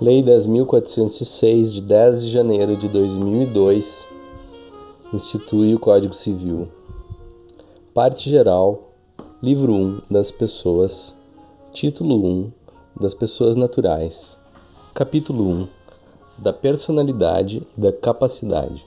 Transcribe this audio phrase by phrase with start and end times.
[0.00, 4.06] Lei 10.406, de 10 de janeiro de 2002,
[5.12, 6.68] institui o Código Civil.
[7.92, 8.92] Parte geral,
[9.42, 11.12] livro 1 das pessoas,
[11.72, 12.52] título 1
[13.00, 14.38] das pessoas naturais,
[14.94, 15.68] capítulo 1
[16.38, 18.86] da personalidade e da capacidade.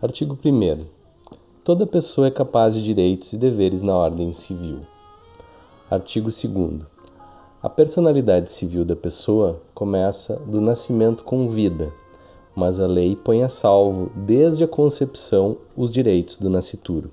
[0.00, 0.86] Artigo 1.
[1.62, 4.78] Toda pessoa é capaz de direitos e deveres na ordem civil.
[5.90, 6.97] Artigo 2.
[7.60, 11.92] A personalidade civil da pessoa começa do nascimento com vida,
[12.54, 17.10] mas a lei põe a salvo, desde a concepção, os direitos do nascituro.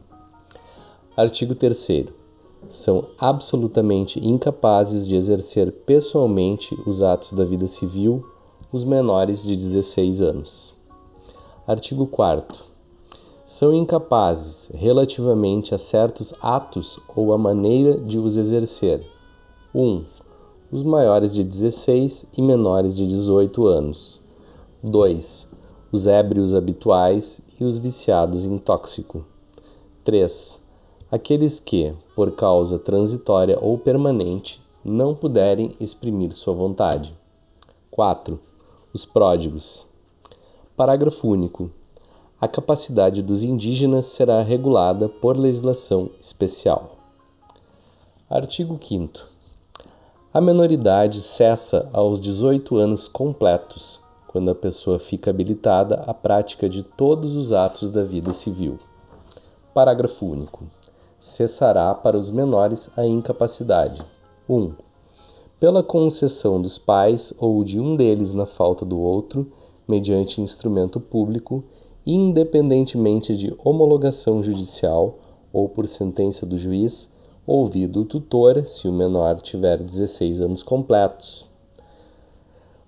[1.17, 2.09] Artigo 3.
[2.69, 8.23] São absolutamente incapazes de exercer pessoalmente os atos da vida civil
[8.71, 10.75] os menores de 16 anos.
[11.65, 12.61] Artigo 4.
[13.45, 19.03] São incapazes, relativamente a certos atos ou a maneira de os exercer:
[19.73, 19.81] 1.
[19.81, 20.05] Um,
[20.71, 24.21] os maiores de 16 e menores de 18 anos.
[24.83, 25.47] 2.
[25.91, 29.23] Os ébrios habituais e os viciados em tóxico.
[30.03, 30.59] 3.
[31.11, 37.13] Aqueles que, por causa transitória ou permanente, não puderem exprimir sua vontade.
[37.91, 38.39] 4.
[38.91, 39.85] Os pródigos.
[40.75, 41.69] Parágrafo único.
[42.41, 46.97] A capacidade dos indígenas será regulada por legislação especial.
[48.29, 49.34] Artigo 5
[50.35, 56.83] a menoridade cessa aos 18 anos completos, quando a pessoa fica habilitada à prática de
[56.83, 58.77] todos os atos da vida civil.
[59.73, 60.65] Parágrafo único.
[61.21, 64.03] Cessará para os menores a incapacidade.
[64.49, 64.53] 1.
[64.53, 64.73] Um,
[65.57, 69.49] pela concessão dos pais ou de um deles na falta do outro,
[69.87, 71.63] mediante instrumento público,
[72.05, 75.15] independentemente de homologação judicial
[75.53, 77.09] ou por sentença do juiz
[77.45, 81.45] ouvido o tutor se o menor tiver 16 anos completos.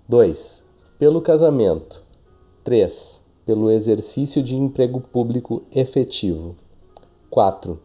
[0.10, 0.64] 2.
[0.98, 2.02] Pelo casamento.
[2.64, 3.22] 3.
[3.46, 6.56] Pelo exercício de emprego público efetivo.
[7.30, 7.80] 4.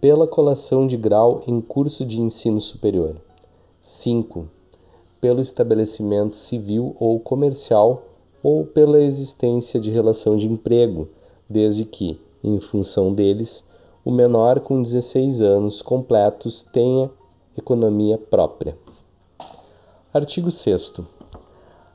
[0.00, 3.16] Pela colação de grau em curso de ensino superior.
[3.82, 4.48] 5.
[5.20, 8.04] Pelo estabelecimento civil ou comercial
[8.42, 11.08] ou pela existência de relação de emprego,
[11.50, 13.64] desde que, em função deles,
[14.04, 17.10] o menor com 16 anos completos tenha
[17.56, 18.76] economia própria.
[20.14, 20.94] Artigo 6.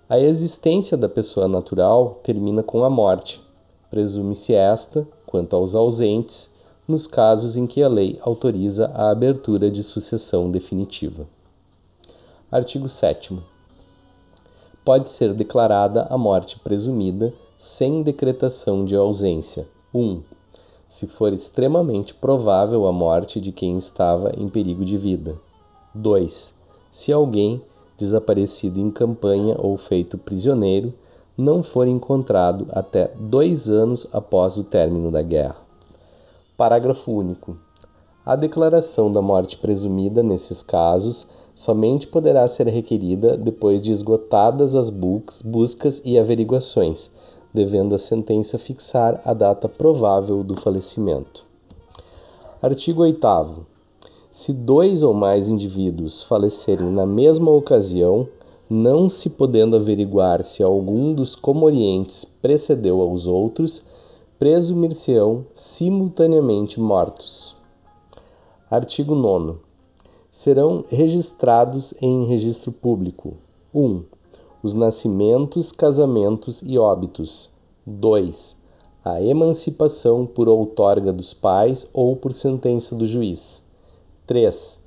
[0.10, 3.42] A existência da pessoa natural termina com a morte.
[3.90, 6.50] Presume-se esta, quanto aos ausentes,
[6.88, 11.26] nos casos em que a lei autoriza a abertura de sucessão definitiva.
[12.52, 13.40] Artigo 7.
[14.84, 19.68] Pode ser declarada a morte presumida sem decretação de ausência.
[19.94, 20.22] 1
[20.94, 25.36] se for extremamente provável a morte de quem estava em perigo de vida.
[25.94, 26.54] 2.
[26.92, 27.62] Se alguém,
[27.98, 30.94] desaparecido em campanha ou feito prisioneiro,
[31.36, 35.58] não for encontrado até dois anos após o término da guerra.
[36.56, 37.58] Parágrafo único.
[38.24, 44.92] A declaração da morte presumida nesses casos somente poderá ser requerida depois de esgotadas as
[44.92, 47.10] buscas e averiguações,
[47.54, 51.46] devendo a sentença fixar a data provável do falecimento.
[52.62, 53.68] Artigo 8.
[54.32, 58.28] Se dois ou mais indivíduos falecerem na mesma ocasião,
[58.70, 63.84] não se podendo averiguar se algum dos comorientes precedeu aos outros,
[64.40, 67.56] presumir-se-ão simultaneamente mortos.
[68.72, 69.60] Artigo 9.
[70.32, 73.38] Serão registrados em registro público:
[73.74, 74.13] 1
[74.64, 77.52] os nascimentos, casamentos e óbitos.
[77.86, 78.56] 2.
[79.04, 83.62] A emancipação por outorga dos pais ou por sentença do juiz.
[84.26, 84.82] 3.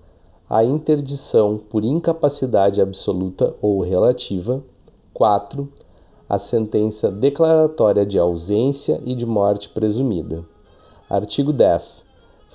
[0.48, 4.64] A interdição por incapacidade absoluta ou relativa.
[5.12, 5.68] 4.
[6.26, 10.42] A sentença declaratória de ausência e de morte presumida.
[11.10, 12.02] Artigo 10.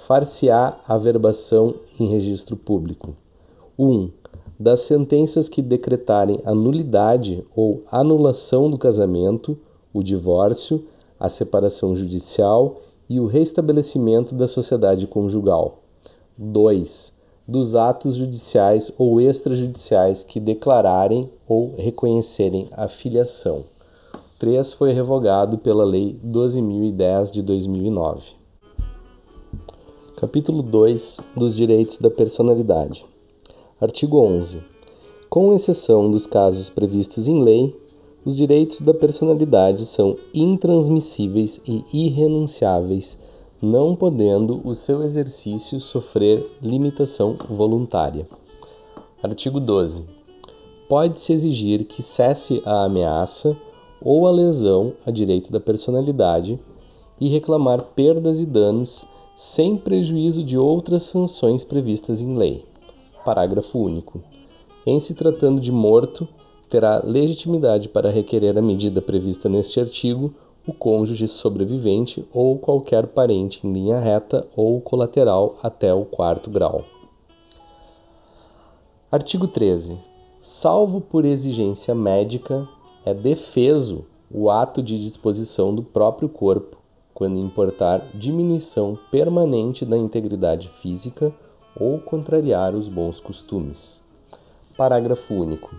[0.08, 3.16] Far-se-á a verbação em registro público.
[3.78, 4.10] 1
[4.62, 9.58] das sentenças que decretarem a nulidade ou anulação do casamento,
[9.92, 10.86] o divórcio,
[11.20, 12.80] a separação judicial
[13.10, 15.80] e o restabelecimento da sociedade conjugal.
[16.38, 17.12] 2.
[17.48, 23.64] Dos atos judiciais ou extrajudiciais que declararem ou reconhecerem a filiação.
[24.38, 28.22] 3 foi revogado pela Lei 12.010 de 2009.
[30.18, 33.11] Capítulo 2 dos Direitos da Personalidade.
[33.82, 34.62] Artigo 11.
[35.28, 37.76] Com exceção dos casos previstos em lei,
[38.24, 43.18] os direitos da personalidade são intransmissíveis e irrenunciáveis,
[43.60, 48.28] não podendo o seu exercício sofrer limitação voluntária.
[49.24, 50.06] Artigo 12.
[50.88, 53.58] pode-se exigir que cesse a ameaça
[54.00, 56.60] ou a lesão a direito da personalidade
[57.20, 59.04] e reclamar perdas e danos
[59.36, 62.71] sem prejuízo de outras sanções previstas em lei.
[63.24, 64.22] Parágrafo único.
[64.86, 66.28] Em se tratando de morto,
[66.70, 70.34] terá legitimidade para requerer a medida prevista neste artigo
[70.68, 76.84] o cônjuge sobrevivente ou qualquer parente em linha reta ou colateral até o quarto grau.
[79.12, 79.98] Artigo 13.
[80.42, 82.68] Salvo por exigência médica,
[83.04, 86.78] é defeso o ato de disposição do próprio corpo
[87.14, 91.34] quando importar diminuição permanente da integridade física
[91.76, 94.02] ou contrariar os bons costumes.
[94.78, 95.76] Parágrafo único.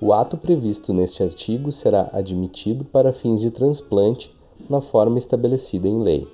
[0.00, 4.32] O ato previsto neste artigo será admitido para fins de transplante
[4.68, 6.28] na forma estabelecida em lei.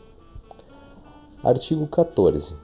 [1.43, 2.57] Artigo 14.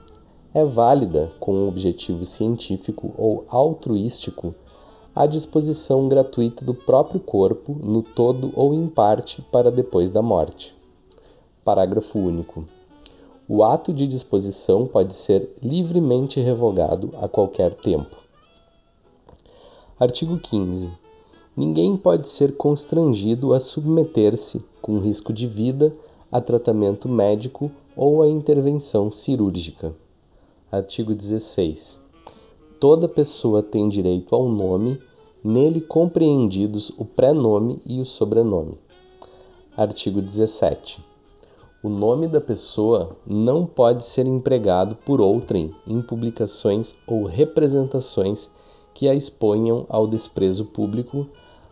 [0.53, 4.53] É válida, com um objetivo científico ou altruístico,
[5.15, 10.73] a disposição gratuita do próprio corpo, no todo ou em parte, para depois da morte.
[11.63, 12.65] Parágrafo único.
[13.53, 18.15] O ato de disposição pode ser livremente revogado a qualquer tempo.
[19.99, 20.89] Artigo 15.
[21.53, 25.93] Ninguém pode ser constrangido a submeter-se, com risco de vida,
[26.31, 29.93] a tratamento médico ou a intervenção cirúrgica.
[30.71, 31.99] Artigo 16.
[32.79, 34.97] Toda pessoa tem direito ao nome,
[35.43, 38.77] nele compreendidos o pré-nome e o sobrenome.
[39.75, 41.10] Artigo 17.
[41.83, 48.47] O nome da pessoa não pode ser empregado por outrem em publicações ou representações
[48.93, 51.27] que a exponham ao desprezo público,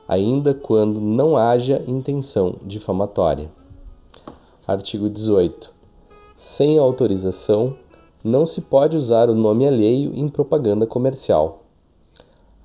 [0.07, 3.51] ainda quando não haja intenção difamatória.
[4.67, 5.71] Artigo 18.
[6.35, 7.75] Sem autorização,
[8.23, 11.65] não se pode usar o nome alheio em propaganda comercial.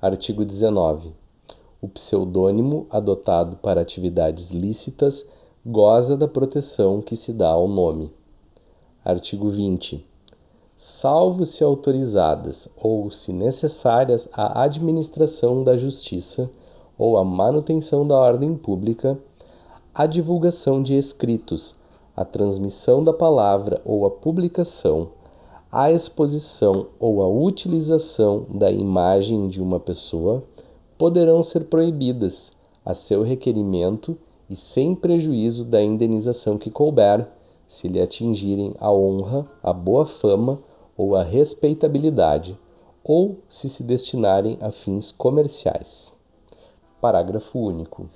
[0.01, 1.13] Artigo 19.
[1.79, 5.23] O pseudônimo adotado para atividades lícitas
[5.65, 8.11] goza da proteção que se dá ao nome.
[9.03, 10.05] Artigo 20
[10.77, 16.51] salvo se autorizadas ou se necessárias à administração da justiça
[16.97, 19.17] ou à manutenção da ordem pública,
[19.93, 21.75] a divulgação de escritos,
[22.15, 25.09] a transmissão da palavra ou a publicação,
[25.71, 30.43] a exposição ou a utilização da imagem de uma pessoa
[30.97, 32.51] poderão ser proibidas,
[32.85, 34.15] a seu requerimento
[34.49, 37.27] e sem prejuízo da indenização que couber,
[37.67, 40.59] se lhe atingirem a honra, a boa fama
[40.97, 42.57] ou a respeitabilidade,
[43.03, 46.11] ou se se destinarem a fins comerciais.
[47.01, 48.09] Parágrafo único.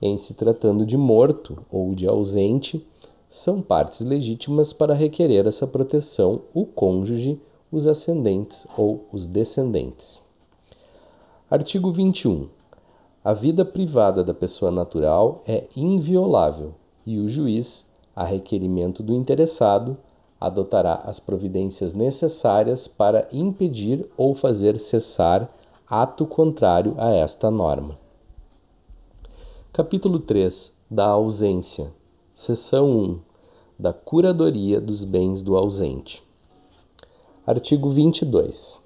[0.00, 2.86] Em se tratando de morto ou de ausente,
[3.28, 10.22] são partes legítimas para requerer essa proteção o cônjuge, os ascendentes ou os descendentes.
[11.50, 12.48] Artigo 21.
[13.28, 16.72] A vida privada da pessoa natural é inviolável
[17.06, 17.84] e o juiz,
[18.16, 19.98] a requerimento do interessado,
[20.40, 25.46] adotará as providências necessárias para impedir ou fazer cessar
[25.86, 27.98] ato contrário a esta norma.
[29.74, 31.92] Capítulo 3 da ausência.
[32.34, 33.18] Seção 1
[33.78, 36.24] da curadoria dos bens do ausente.
[37.46, 38.78] Artigo 22.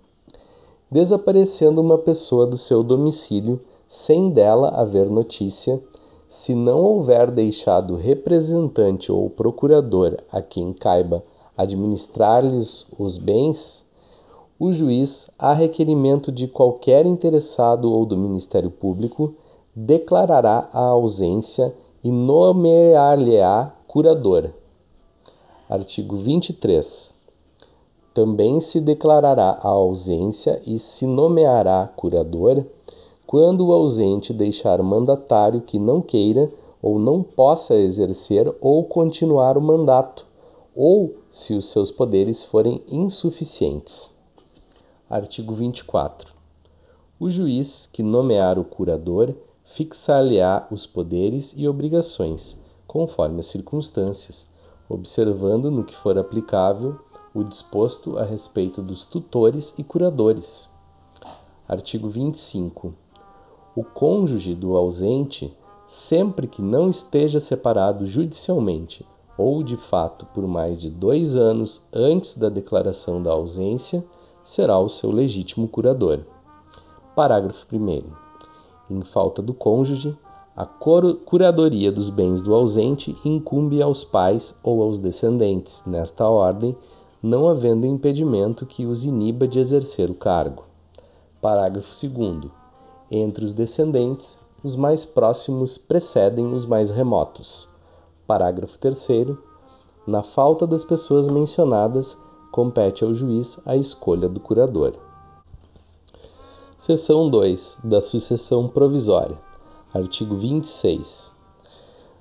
[0.91, 3.61] Desaparecendo uma pessoa do seu domicílio
[3.93, 5.79] sem dela haver notícia,
[6.27, 11.22] se não houver deixado representante ou procurador a quem caiba
[11.56, 13.84] administrar-lhes os bens,
[14.58, 19.34] o juiz, a requerimento de qualquer interessado ou do Ministério Público,
[19.77, 24.51] declarará a ausência e nomear-lhe-á curador.
[25.69, 27.13] Artigo 23.
[28.15, 32.65] Também se declarará a ausência e se nomeará curador
[33.32, 39.62] quando o ausente deixar mandatário que não queira ou não possa exercer ou continuar o
[39.62, 40.27] mandato,
[40.77, 44.10] ou se os seus poderes forem insuficientes.
[45.08, 46.31] Artigo 24.
[47.19, 49.34] O juiz que nomear o curador
[49.65, 52.55] fixar-lhe-á os poderes e obrigações,
[52.86, 54.46] conforme as circunstâncias,
[54.91, 57.01] observando no que for aplicável
[57.34, 60.69] o disposto a respeito dos tutores e curadores.
[61.67, 63.01] Artigo 25.
[63.74, 65.50] O cônjuge do ausente,
[65.88, 69.02] sempre que não esteja separado judicialmente
[69.38, 74.05] ou de fato por mais de dois anos antes da declaração da ausência,
[74.44, 76.20] será o seu legítimo curador.
[77.17, 78.02] Parágrafo 1.
[78.91, 80.14] Em falta do cônjuge,
[80.55, 86.76] a curadoria dos bens do ausente incumbe aos pais ou aos descendentes, nesta ordem,
[87.22, 90.64] não havendo impedimento que os iniba de exercer o cargo.
[91.41, 92.62] Parágrafo 2.
[93.15, 97.69] Entre os descendentes, os mais próximos precedem os mais remotos.
[98.27, 99.37] Parágrafo 3.
[100.07, 102.17] Na falta das pessoas mencionadas,
[102.51, 104.95] compete ao juiz a escolha do curador.
[106.79, 109.37] Seção 2 da sucessão provisória.
[109.93, 111.31] Artigo 26.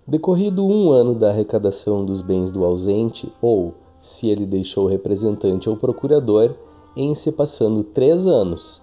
[0.05, 5.77] Decorrido um ano da arrecadação dos bens do ausente, ou, se ele deixou representante ou
[5.77, 6.53] procurador,
[6.97, 8.81] em se passando três anos,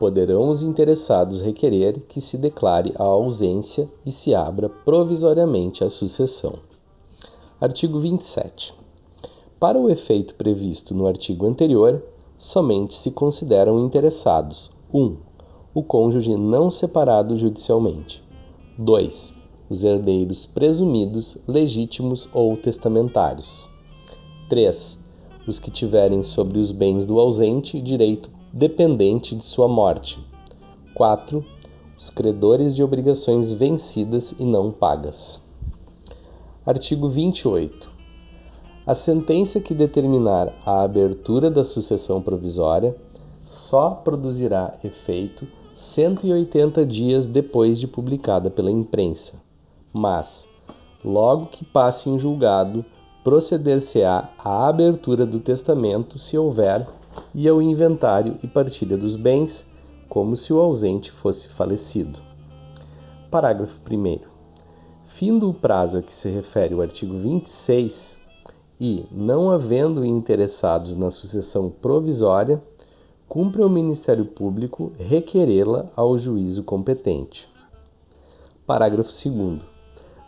[0.00, 6.54] poderão os interessados requerer que se declare a ausência e se abra provisoriamente a sucessão.
[7.60, 8.72] Artigo 27.
[9.60, 12.02] Para o efeito previsto no artigo anterior,
[12.38, 14.98] somente se consideram interessados 1.
[14.98, 15.16] Um,
[15.74, 18.24] o cônjuge não separado judicialmente.
[18.78, 19.34] 2.
[19.68, 23.68] Os herdeiros presumidos, legítimos ou testamentários.
[24.48, 24.98] 3.
[25.46, 30.18] Os que tiverem sobre os bens do ausente direito dependente de sua morte.
[30.94, 31.44] 4.
[31.96, 35.40] Os credores de obrigações vencidas e não pagas.
[36.66, 37.88] Artigo 28.
[38.86, 42.96] A sentença que determinar a abertura da sucessão provisória
[43.44, 45.46] só produzirá efeito
[45.94, 49.34] 180 dias depois de publicada pela imprensa.
[49.92, 50.46] Mas,
[51.04, 52.84] logo que passe em julgado,
[53.22, 56.86] proceder-se-á à abertura do testamento, se houver,
[57.34, 59.66] e ao inventário e partilha dos bens,
[60.08, 62.18] como se o ausente fosse falecido.
[63.30, 64.20] Parágrafo 1.
[65.04, 68.20] Findo o prazo a que se refere o artigo 26,
[68.80, 72.62] e, não havendo interessados na sucessão provisória,
[73.28, 77.48] cumpre ao Ministério Público requerê-la ao juízo competente.
[78.66, 79.69] Parágrafo 2.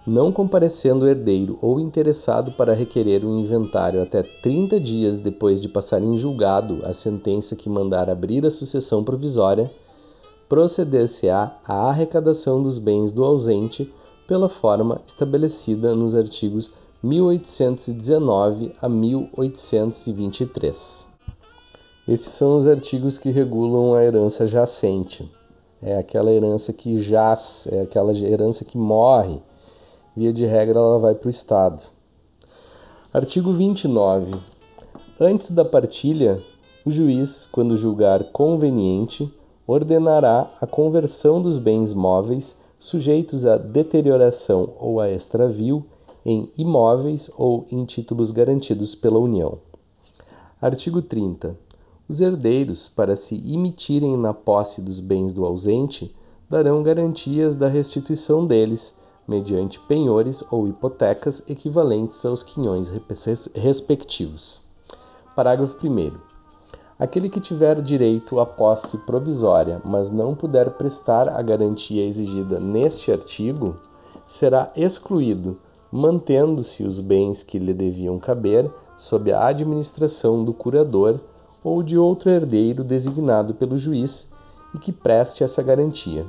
[0.06, 5.68] Não comparecendo o herdeiro ou interessado para requerer o inventário até 30 dias depois de
[5.68, 9.70] passar em julgado a sentença que mandar abrir a sucessão provisória,
[10.48, 13.88] proceder-se-á à arrecadação dos bens do ausente
[14.26, 21.06] pela forma estabelecida nos artigos 1819 a 1823.
[22.08, 25.30] Esses são os artigos que regulam a herança jacente.
[25.80, 29.40] É aquela herança que jaz, é aquela herança que morre.
[30.14, 31.82] Via de regra, ela vai para o Estado.
[33.14, 34.34] Artigo 29.
[35.18, 36.42] Antes da partilha,
[36.84, 39.32] o juiz, quando julgar conveniente,
[39.66, 45.82] ordenará a conversão dos bens móveis sujeitos à deterioração ou a extravio
[46.26, 49.60] em imóveis ou em títulos garantidos pela União.
[50.60, 51.58] Artigo 30.
[52.06, 56.14] Os herdeiros, para se imitirem na posse dos bens do ausente,
[56.50, 58.94] darão garantias da restituição deles,
[59.26, 62.90] mediante penhores ou hipotecas equivalentes aos quinhões
[63.54, 64.60] respectivos.
[65.34, 66.12] Parágrafo 1.
[66.98, 73.10] Aquele que tiver direito à posse provisória, mas não puder prestar a garantia exigida neste
[73.10, 73.76] artigo,
[74.28, 75.58] será excluído
[75.92, 81.20] mantendo-se os bens que lhe deviam caber sob a administração do curador
[81.62, 84.26] ou de outro herdeiro designado pelo juiz
[84.74, 86.24] e que preste essa garantia.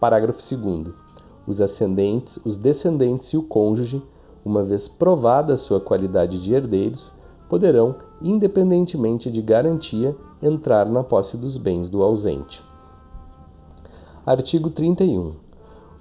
[0.00, 1.01] Parágrafo 2.
[1.46, 4.02] Os ascendentes, os descendentes e o cônjuge,
[4.44, 7.12] uma vez provada a sua qualidade de herdeiros,
[7.48, 12.62] poderão, independentemente de garantia, entrar na posse dos bens do ausente.
[14.24, 15.34] Artigo 31.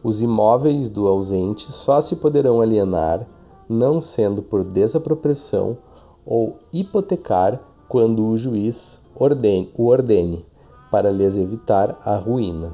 [0.04, 3.28] Os imóveis do ausente só se poderão alienar,
[3.68, 5.78] não sendo por desapropriação
[6.26, 10.46] ou hipotecar, quando o juiz ordene, o ordene,
[10.90, 12.74] para lhes evitar a ruína.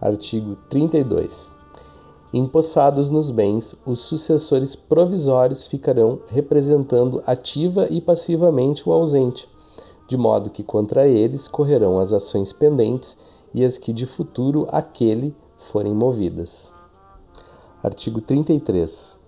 [0.00, 1.59] Artigo 32.
[2.32, 9.48] Empossados nos bens, os sucessores provisórios ficarão representando ativa e passivamente o ausente,
[10.06, 13.18] de modo que contra eles correrão as ações pendentes
[13.52, 15.34] e as que de futuro aquele
[15.72, 16.72] forem movidas.
[17.82, 19.18] Artigo 33.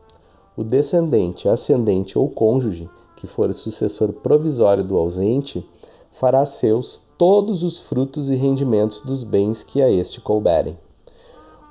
[0.57, 5.67] O descendente, ascendente ou cônjuge que for sucessor provisório do ausente
[6.13, 10.79] fará seus todos os frutos e rendimentos dos bens que a este couberem.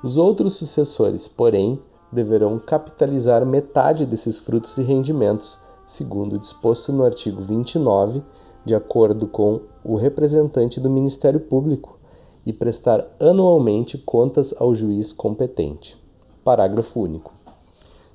[0.02, 1.78] Os outros sucessores, porém,
[2.10, 8.20] deverão capitalizar metade desses frutos e rendimentos, segundo disposto no artigo 29,
[8.64, 12.00] de acordo com o representante do Ministério Público,
[12.44, 15.96] e prestar anualmente contas ao juiz competente.
[16.42, 17.32] Parágrafo único.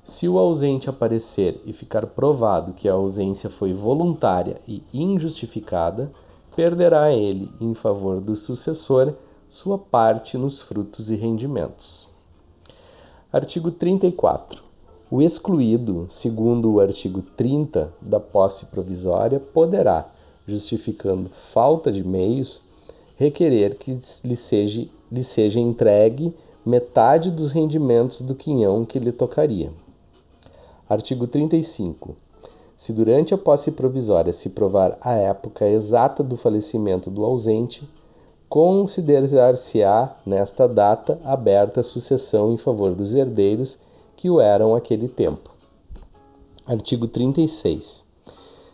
[0.04, 6.12] Se o ausente aparecer e ficar provado que a ausência foi voluntária e injustificada,
[6.54, 9.14] perderá ele, em favor do sucessor,
[9.48, 12.08] sua parte nos frutos e rendimentos.
[13.32, 14.62] Artigo 34.
[15.10, 20.06] O excluído, segundo o artigo 30 da posse provisória, poderá,
[20.46, 22.62] justificando falta de meios,
[23.16, 29.72] requerer que lhe seja lhe seja entregue metade dos rendimentos do quinhão que lhe tocaria.
[30.88, 32.14] Artigo 35.
[32.76, 37.88] Se durante a posse provisória se provar a época exata do falecimento do ausente,
[38.48, 43.78] considerar-se-á nesta data aberta a sucessão em favor dos herdeiros
[44.16, 45.50] que o eram aquele tempo.
[46.66, 48.06] Artigo 36.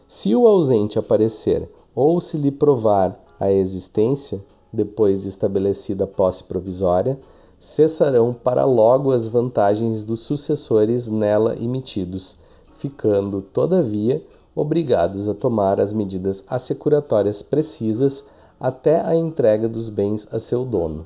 [0.07, 4.41] Se o ausente aparecer ou se lhe provar a existência,
[4.73, 7.19] depois de estabelecida a posse provisória,
[7.59, 12.39] cessarão para logo as vantagens dos sucessores nela emitidos
[12.79, 14.23] ficando, todavia,
[14.55, 18.25] obrigados a tomar as medidas assecuratórias precisas
[18.65, 21.05] até a entrega dos bens a seu dono.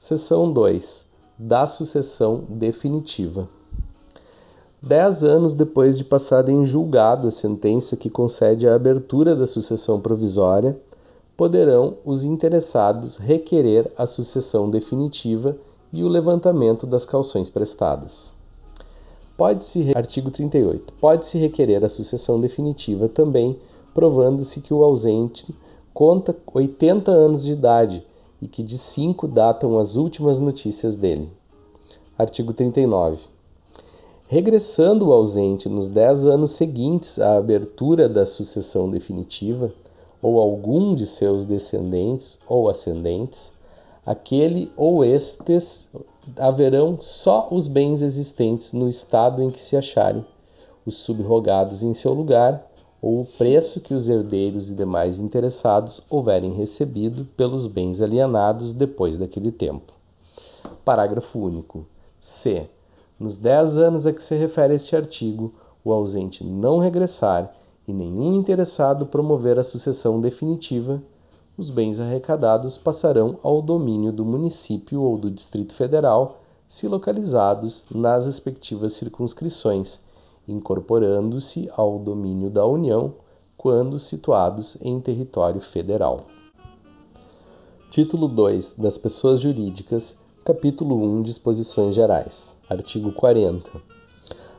[0.00, 1.06] Seção 2.
[1.38, 3.48] Da sucessão definitiva.
[4.82, 10.00] Dez anos depois de passada em julgado a sentença que concede a abertura da sucessão
[10.00, 10.76] provisória,
[11.36, 15.56] poderão os interessados requerer a sucessão definitiva
[15.92, 18.32] e o levantamento das calções prestadas.
[19.36, 23.56] Pode-se, artigo 38, pode-se requerer a sucessão definitiva também,
[23.94, 25.54] provando-se que o ausente
[25.96, 28.04] conta 80 anos de idade
[28.42, 31.30] e que de 5 datam as últimas notícias dele.
[32.18, 33.18] Artigo 39.
[34.28, 39.72] Regressando o ausente nos 10 anos seguintes à abertura da sucessão definitiva,
[40.20, 43.50] ou algum de seus descendentes ou ascendentes,
[44.04, 45.88] aquele ou estes
[46.36, 50.26] haverão só os bens existentes no estado em que se acharem,
[50.84, 52.70] os subrogados em seu lugar,
[53.06, 59.16] ou o preço que os herdeiros e demais interessados houverem recebido pelos bens alienados depois
[59.16, 59.92] daquele tempo.
[60.84, 61.86] Parágrafo único.
[62.20, 62.68] C.
[63.16, 67.54] Nos dez anos a que se refere este artigo, o ausente não regressar
[67.86, 71.00] e nenhum interessado promover a sucessão definitiva,
[71.56, 78.26] os bens arrecadados passarão ao domínio do município ou do Distrito Federal, se localizados nas
[78.26, 80.00] respectivas circunscrições,
[80.48, 83.14] incorporando-se ao domínio da União
[83.56, 86.26] quando situados em território federal.
[87.90, 92.54] Título 2 das Pessoas Jurídicas, Capítulo 1 Disposições Gerais.
[92.68, 93.70] Artigo 40.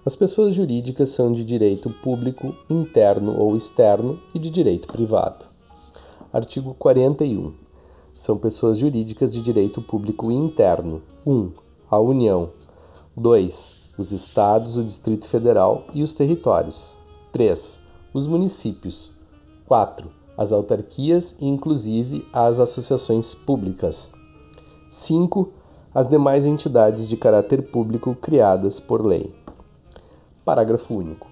[0.06, 5.46] As pessoas jurídicas são de direito público, interno ou externo e de direito privado.
[6.32, 7.54] Artigo 41.
[8.18, 11.02] São pessoas jurídicas de direito público interno.
[11.26, 11.52] 1.
[11.90, 12.50] A União.
[13.16, 13.77] 2.
[13.98, 16.96] Os Estados, o Distrito Federal e os territórios.
[17.32, 17.80] 3.
[18.14, 19.12] Os municípios.
[19.68, 20.12] 4.
[20.38, 24.12] As autarquias e, inclusive, as associações públicas.
[24.92, 25.52] 5.
[25.96, 29.34] As demais entidades de caráter público criadas por lei.
[30.46, 31.28] Parágrafo único.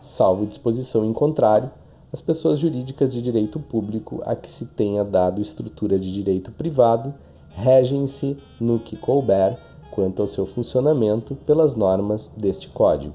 [0.00, 1.68] Salvo disposição em contrário,
[2.12, 7.12] as pessoas jurídicas de direito público a que se tenha dado estrutura de direito privado
[7.50, 9.58] regem-se no que couber
[9.94, 13.14] quanto ao seu funcionamento pelas normas deste Código.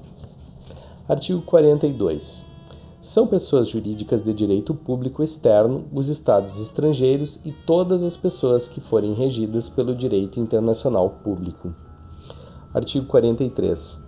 [1.06, 2.44] Artigo 42.
[3.02, 8.80] São pessoas jurídicas de direito público externo os estados estrangeiros e todas as pessoas que
[8.80, 11.74] forem regidas pelo direito internacional público.
[12.72, 14.00] Artigo 43.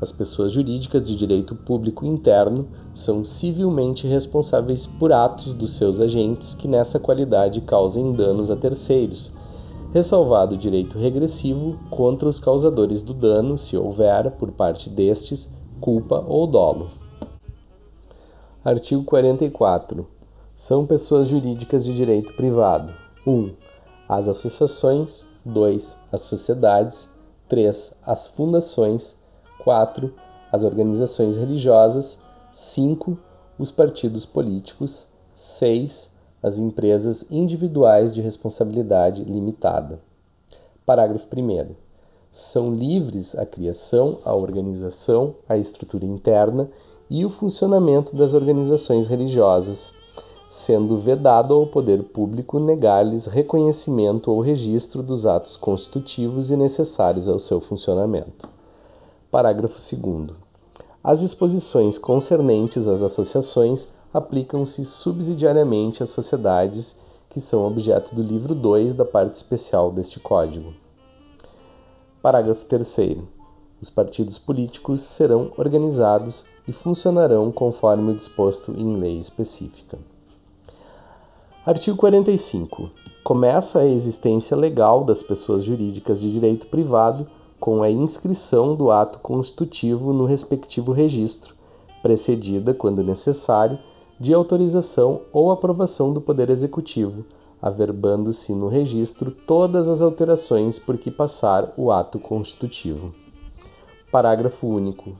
[0.00, 6.54] As pessoas jurídicas de direito público interno são civilmente responsáveis por atos dos seus agentes
[6.54, 9.32] que nessa qualidade causem danos a terceiros,
[9.92, 16.24] ressalvado o direito regressivo contra os causadores do dano, se houver, por parte destes, culpa
[16.26, 16.90] ou dolo.
[18.64, 20.06] Artigo 44.
[20.56, 22.92] São pessoas jurídicas de direito privado:
[23.26, 23.54] 1.
[24.08, 25.96] As associações, 2.
[26.12, 27.08] As sociedades,
[27.48, 27.94] 3.
[28.04, 29.16] As fundações,
[29.64, 30.12] 4.
[30.52, 32.18] As organizações religiosas.
[32.52, 33.16] 5.
[33.58, 35.06] Os partidos políticos.
[35.34, 36.07] 6.
[36.40, 39.98] As empresas individuais de responsabilidade limitada.
[40.86, 41.74] Parágrafo 1.
[42.30, 46.70] São livres a criação, a organização, a estrutura interna
[47.10, 49.92] e o funcionamento das organizações religiosas,
[50.48, 57.40] sendo vedado ao poder público negar-lhes reconhecimento ou registro dos atos constitutivos e necessários ao
[57.40, 58.48] seu funcionamento.
[59.28, 60.36] Parágrafo 2.
[61.02, 66.96] As disposições concernentes às associações aplicam-se subsidiariamente às sociedades
[67.28, 70.72] que são objeto do livro 2 da parte especial deste Código.
[72.22, 73.18] Parágrafo 3.
[73.80, 79.98] Os partidos políticos serão organizados e funcionarão conforme o disposto em lei específica.
[81.64, 82.90] Artigo 45.
[83.22, 87.26] Começa a existência legal das pessoas jurídicas de direito privado
[87.60, 91.54] com a inscrição do ato constitutivo no respectivo registro,
[92.02, 93.78] precedida, quando necessário,
[94.18, 97.24] de autorização ou aprovação do Poder Executivo,
[97.62, 103.14] averbando-se no registro todas as alterações por que passar o ato constitutivo.
[104.10, 105.16] Parágrafo único.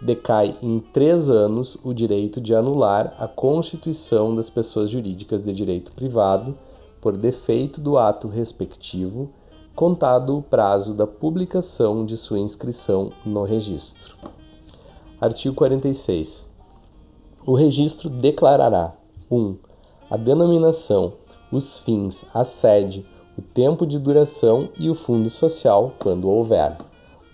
[0.00, 5.92] Decai em três anos o direito de anular a constituição das pessoas jurídicas de direito
[5.92, 6.58] privado
[7.00, 9.30] por defeito do ato respectivo,
[9.76, 14.16] contado o prazo da publicação de sua inscrição no registro.
[15.20, 16.51] Artigo 46.
[17.44, 18.94] O registro declarará
[19.28, 19.36] 1.
[19.36, 19.56] Um,
[20.08, 21.14] a denominação,
[21.50, 23.04] os fins, a sede,
[23.36, 26.78] o tempo de duração e o fundo social, quando houver.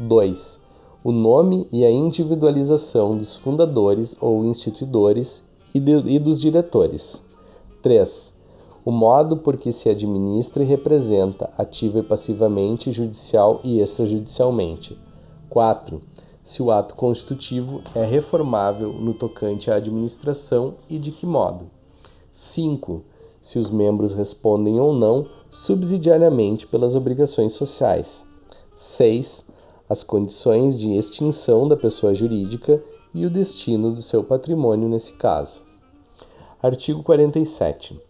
[0.01, 0.61] 2.
[1.05, 5.44] O nome e a individualização dos fundadores ou instituidores
[5.75, 7.23] e, de, e dos diretores.
[7.83, 8.33] 3.
[8.87, 14.99] O modo por que se administra e representa, ativa e passivamente, judicial e extrajudicialmente.
[15.51, 16.01] 4.
[16.48, 21.66] Se o ato constitutivo é reformável no tocante à administração e de que modo.
[22.32, 23.02] 5
[23.38, 28.24] se os membros respondem ou não subsidiariamente pelas obrigações sociais.
[28.78, 29.44] 6.
[29.90, 32.82] As condições de extinção da pessoa jurídica
[33.12, 35.61] e o destino do seu patrimônio nesse caso.
[36.62, 38.00] Artigo 47.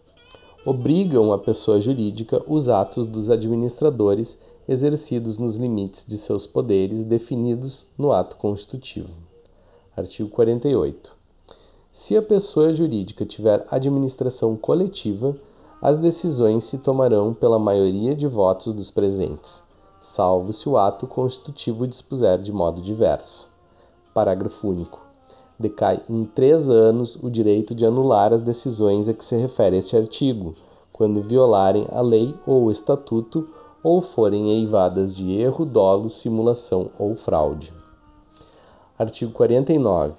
[0.65, 4.39] Obrigam a pessoa jurídica os atos dos administradores
[4.69, 9.09] exercidos nos limites de seus poderes definidos no ato constitutivo.
[9.97, 11.11] Artigo 48.
[11.91, 15.35] Se a pessoa jurídica tiver administração coletiva,
[15.81, 19.63] as decisões se tomarão pela maioria de votos dos presentes,
[19.99, 23.49] salvo se o ato constitutivo dispuser de modo diverso.
[24.13, 25.01] Parágrafo único.
[25.57, 29.97] Decai em três anos o direito de anular as decisões a que se refere este
[29.97, 30.53] artigo,
[30.93, 33.49] quando violarem a lei ou o estatuto
[33.83, 37.73] ou forem eivadas de erro, dolo, simulação ou fraude.
[38.97, 40.13] Artigo 49.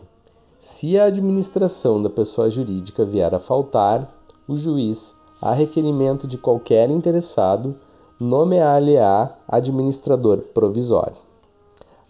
[0.61, 4.11] Se a administração da pessoa jurídica vier a faltar,
[4.49, 7.77] o juiz, a requerimento de qualquer interessado,
[8.19, 11.17] nomear-lhe-á administrador provisório.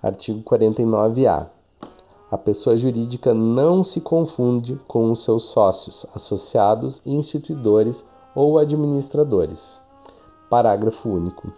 [0.03, 1.47] Artigo 49-A.
[2.31, 9.81] A pessoa jurídica não se confunde com os seus sócios, associados, instituidores ou administradores.
[10.51, 11.53] Parágrafo único.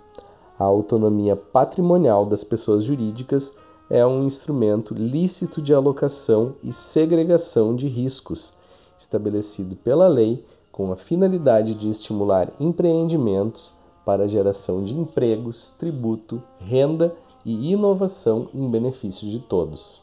[0.58, 3.50] A autonomia patrimonial das pessoas jurídicas
[3.88, 8.52] é um instrumento lícito de alocação e segregação de riscos,
[8.98, 13.74] estabelecido pela lei com a finalidade de estimular empreendimentos
[14.04, 20.02] para geração de empregos, tributo, renda e inovação em benefício de todos.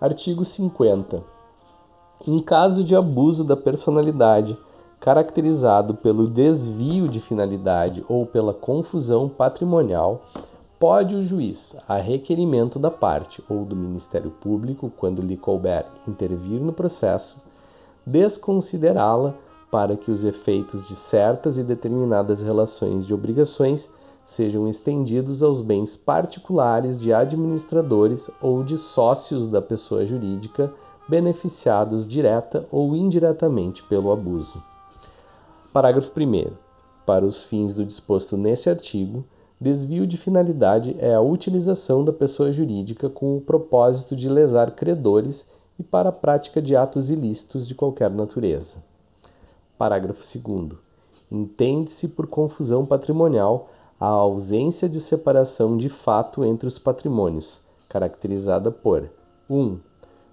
[0.00, 1.24] Artigo 50.
[2.28, 4.56] Em caso de abuso da personalidade,
[5.00, 10.22] caracterizado pelo desvio de finalidade ou pela confusão patrimonial,
[10.78, 16.60] pode o juiz, a requerimento da parte ou do Ministério Público, quando lhe couber intervir
[16.60, 17.42] no processo,
[18.06, 19.34] desconsiderá-la
[19.70, 23.88] para que os efeitos de certas e determinadas relações de obrigações
[24.26, 30.72] sejam estendidos aos bens particulares de administradores ou de sócios da pessoa jurídica
[31.08, 34.69] beneficiados direta ou indiretamente pelo abuso.
[35.72, 36.52] Parágrafo 1.
[37.06, 39.24] Para os fins do disposto neste artigo,
[39.62, 45.46] Desvio de finalidade é a utilização da pessoa jurídica com o propósito de lesar credores
[45.78, 48.82] e para a prática de atos ilícitos de qualquer natureza.
[49.76, 50.78] Parágrafo 2.
[51.30, 53.68] Entende-se por confusão patrimonial
[54.00, 59.10] a ausência de separação de fato entre os patrimônios, caracterizada por
[59.50, 59.54] 1.
[59.54, 59.78] Um,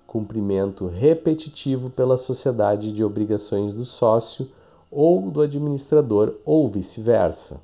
[0.08, 4.50] cumprimento repetitivo pela sociedade de obrigações do sócio
[4.92, 7.60] ou do administrador ou vice-versa.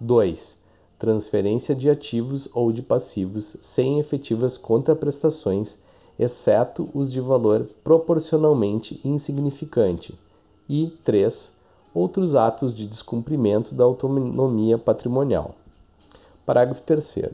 [0.00, 0.64] 2
[1.04, 5.78] transferência de ativos ou de passivos sem efetivas contraprestações,
[6.18, 10.18] exceto os de valor proporcionalmente insignificante,
[10.66, 11.52] e 3.
[11.92, 15.54] Outros atos de descumprimento da autonomia patrimonial.
[16.46, 17.30] Parágrafo 3.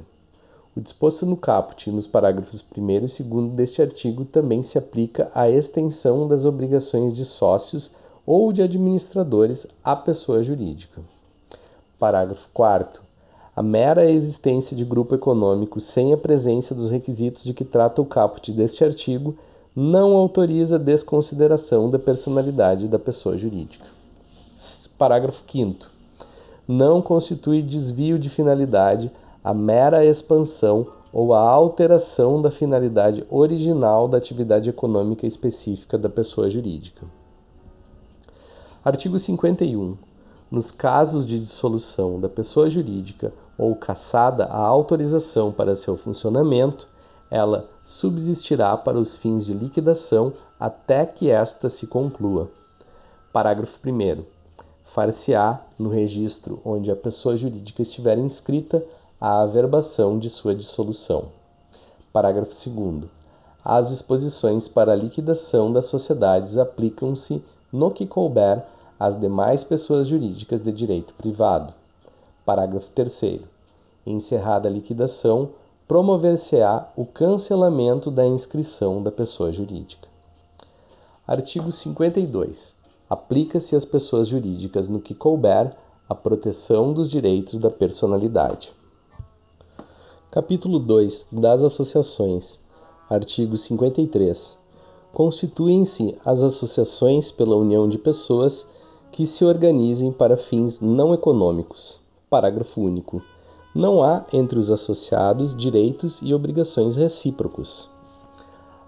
[0.77, 5.49] O disposto no caput nos parágrafos 1 e 2 deste artigo também se aplica à
[5.49, 7.93] extensão das obrigações de sócios
[8.27, 11.01] ou de administradores à pessoa jurídica.
[11.99, 13.03] Parágrafo 4.
[13.55, 18.07] A mera existência de grupo econômico sem a presença dos requisitos de que trata o
[18.07, 19.37] caput deste artigo
[19.75, 23.85] não autoriza desconsideração da personalidade da pessoa jurídica.
[24.97, 25.87] Parágrafo 5.
[26.67, 29.11] Não constitui desvio de finalidade
[29.43, 36.49] a mera expansão ou a alteração da finalidade original da atividade econômica específica da pessoa
[36.49, 37.07] jurídica.
[38.83, 39.95] Artigo 51.
[40.51, 46.89] Nos casos de dissolução da pessoa jurídica ou cassada a autorização para seu funcionamento,
[47.31, 52.51] ela subsistirá para os fins de liquidação até que esta se conclua.
[53.31, 54.25] Parágrafo 1.
[54.95, 58.83] far-se-á no registro onde a pessoa jurídica estiver inscrita
[59.21, 61.27] a averbação de sua dissolução.
[62.15, 63.11] Parágrafo 2
[63.63, 68.65] As disposições para a liquidação das sociedades aplicam-se no que couber
[68.99, 71.73] às demais pessoas jurídicas de direito privado.
[72.45, 73.41] Parágrafo 3
[74.07, 75.51] Encerrada a liquidação,
[75.87, 80.09] promover-se-á o cancelamento da inscrição da pessoa jurídica.
[81.27, 82.75] Artigo 52.
[83.09, 85.75] Aplica-se às pessoas jurídicas no que couber
[86.09, 88.75] a proteção dos direitos da personalidade.
[90.31, 92.61] Capítulo 2 das Associações.
[93.09, 94.60] Artigo 53.
[95.13, 98.67] Constituem-se as associações pela união de pessoas
[99.11, 102.01] que se organizem para fins não econômicos.
[102.29, 103.23] Parágrafo único.
[103.75, 107.89] Não há entre os associados direitos e obrigações recíprocos.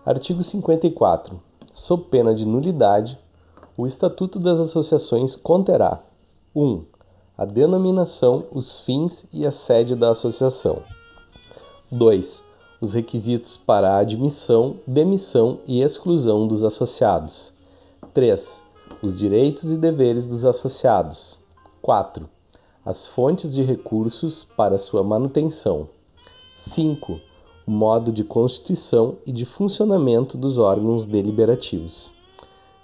[0.04, 1.40] Artigo 54.
[1.72, 3.18] Sob pena de nulidade,
[3.76, 6.02] o Estatuto das Associações conterá:
[6.54, 6.84] 1.
[7.36, 10.82] A denominação, os fins e a sede da associação.
[11.90, 12.44] 2.
[12.82, 17.54] Os requisitos para a admissão, demissão e exclusão dos associados.
[18.12, 18.62] 3.
[19.02, 21.40] Os direitos e deveres dos associados.
[21.80, 22.28] 4
[22.84, 25.88] as fontes de recursos para sua manutenção.
[26.56, 27.20] 5.
[27.64, 32.10] O modo de constituição e de funcionamento dos órgãos deliberativos.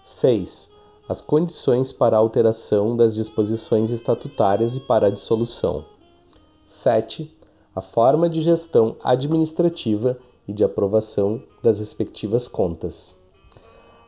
[0.05, 0.71] 6.
[1.09, 5.85] As condições para a alteração das disposições estatutárias e para a dissolução.
[6.65, 7.37] 7.
[7.79, 13.15] A forma de gestão administrativa e de aprovação das respectivas contas.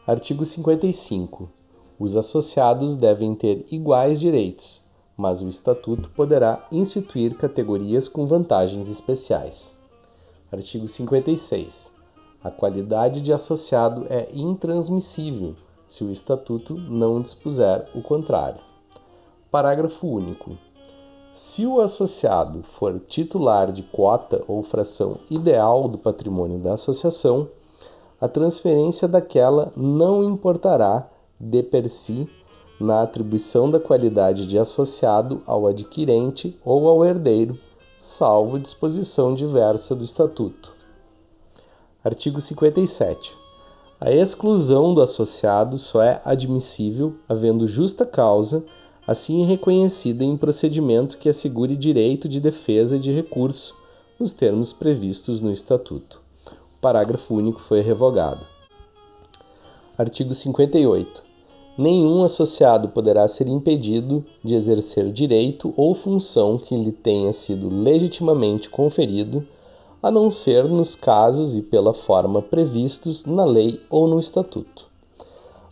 [0.04, 1.48] Artigo 55.
[1.96, 4.82] Os associados devem ter iguais direitos
[5.20, 9.76] mas o Estatuto poderá instituir categorias com vantagens especiais.
[10.50, 11.92] Artigo 56.
[12.42, 15.54] A qualidade de associado é intransmissível
[15.86, 18.62] se o Estatuto não dispuser o contrário.
[19.50, 20.56] Parágrafo único.
[21.32, 27.48] Se o associado for titular de quota ou fração ideal do patrimônio da associação,
[28.20, 32.28] a transferência daquela não importará de per si
[32.80, 37.58] na atribuição da qualidade de associado ao adquirente ou ao herdeiro,
[37.98, 40.72] salvo disposição diversa do Estatuto.
[42.02, 43.36] Artigo 57.
[44.00, 48.64] A exclusão do associado só é admissível havendo justa causa,
[49.10, 53.74] assim reconhecida em procedimento que assegure direito de defesa e de recurso,
[54.20, 56.20] nos termos previstos no Estatuto.
[56.46, 58.46] O parágrafo único foi revogado.
[59.98, 61.24] Artigo 58
[61.76, 68.70] nenhum associado poderá ser impedido de exercer direito ou função que lhe tenha sido legitimamente
[68.70, 69.44] conferido,
[70.00, 74.86] a não ser nos casos e pela forma previstos na lei ou no estatuto.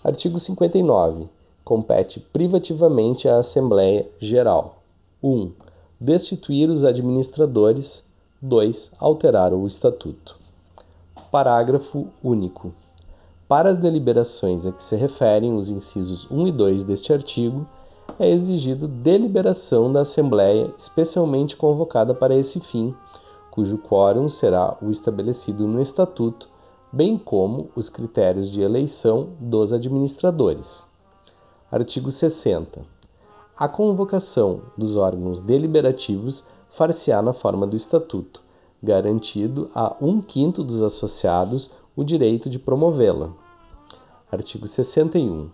[0.02, 1.37] Artigo 59.
[1.68, 4.78] Compete privativamente à Assembleia Geral:
[5.22, 5.52] 1.
[6.00, 8.02] Destituir os administradores.
[8.40, 8.92] 2.
[8.98, 10.38] Alterar o estatuto.
[11.30, 12.72] Parágrafo único.
[13.46, 17.66] Para as deliberações a que se referem os incisos 1 e 2 deste artigo,
[18.18, 22.94] é exigido deliberação da Assembleia especialmente convocada para esse fim,
[23.50, 26.48] cujo quórum será o estabelecido no Estatuto,
[26.90, 30.87] bem como os critérios de eleição dos administradores.
[31.70, 32.80] Artigo 60.
[33.54, 38.40] A convocação dos órgãos deliberativos far-se-á na forma do Estatuto,
[38.82, 43.34] garantido a um quinto dos associados o direito de promovê-la.
[44.32, 45.50] Artigo 61.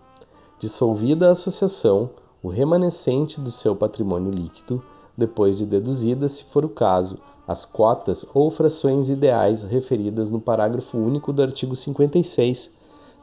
[0.57, 4.81] Dissolvida a associação, o remanescente do seu patrimônio líquido,
[5.17, 10.97] depois de deduzida, se for o caso, as cotas ou frações ideais referidas no parágrafo
[10.97, 12.69] único do artigo 56,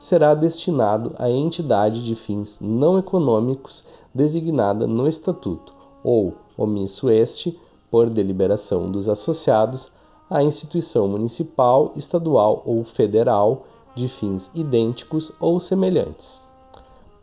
[0.03, 7.57] será destinado à entidade de fins não econômicos designada no Estatuto, ou, omisso este,
[7.91, 9.93] por deliberação dos associados,
[10.29, 16.41] à instituição municipal, estadual ou federal de fins idênticos ou semelhantes.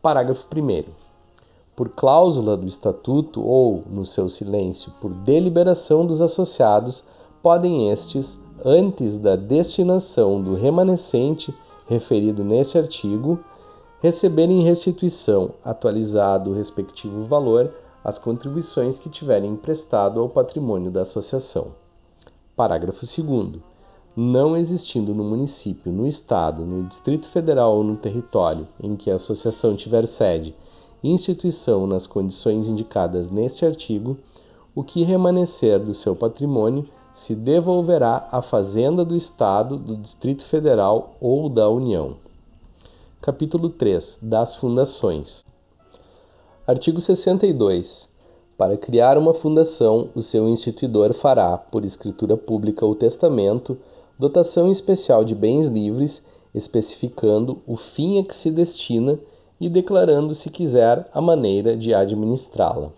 [0.01, 0.83] Parágrafo 1.
[1.75, 7.03] Por cláusula do Estatuto ou, no seu silêncio, por deliberação dos associados,
[7.41, 11.53] podem estes, antes da destinação do remanescente
[11.89, 13.39] referido neste artigo,
[13.99, 17.73] receberem restituição, atualizado o respectivo valor,
[18.03, 21.73] as contribuições que tiverem emprestado ao patrimônio da associação.
[22.55, 23.61] Parágrafo 2.
[24.15, 29.15] Não existindo no município, no estado, no Distrito Federal ou no território em que a
[29.15, 30.55] associação tiver sede
[31.03, 34.17] instituição nas condições indicadas neste artigo,
[34.75, 36.85] o que remanescer do seu patrimônio
[37.19, 42.15] se devolverá à Fazenda do Estado, do Distrito Federal ou da União.
[43.21, 45.45] Capítulo 3 das Fundações
[46.65, 48.07] Artigo 62.
[48.57, 53.77] Para criar uma fundação, o seu instituidor fará, por escritura pública ou testamento,
[54.17, 56.23] dotação especial de bens livres,
[56.55, 59.19] especificando o fim a que se destina
[59.59, 62.93] e declarando, se quiser, a maneira de administrá-la.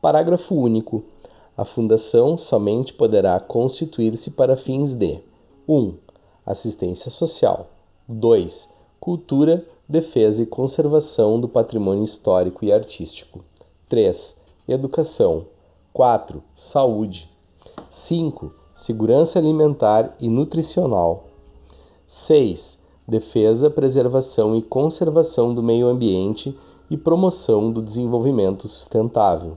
[0.00, 1.02] Parágrafo único.
[1.62, 5.20] A fundação somente poderá constituir-se para fins de
[5.68, 5.72] 1.
[5.72, 5.94] Um,
[6.44, 7.68] assistência social.
[8.08, 8.68] 2.
[8.98, 13.44] Cultura, defesa e conservação do patrimônio histórico e artístico.
[13.88, 14.34] 3.
[14.66, 15.46] Educação.
[15.92, 16.42] 4.
[16.56, 17.30] Saúde.
[17.88, 18.52] 5.
[18.74, 21.28] Segurança alimentar e nutricional.
[22.08, 22.76] 6.
[23.06, 26.58] Defesa, preservação e conservação do meio ambiente
[26.90, 29.56] e promoção do desenvolvimento sustentável.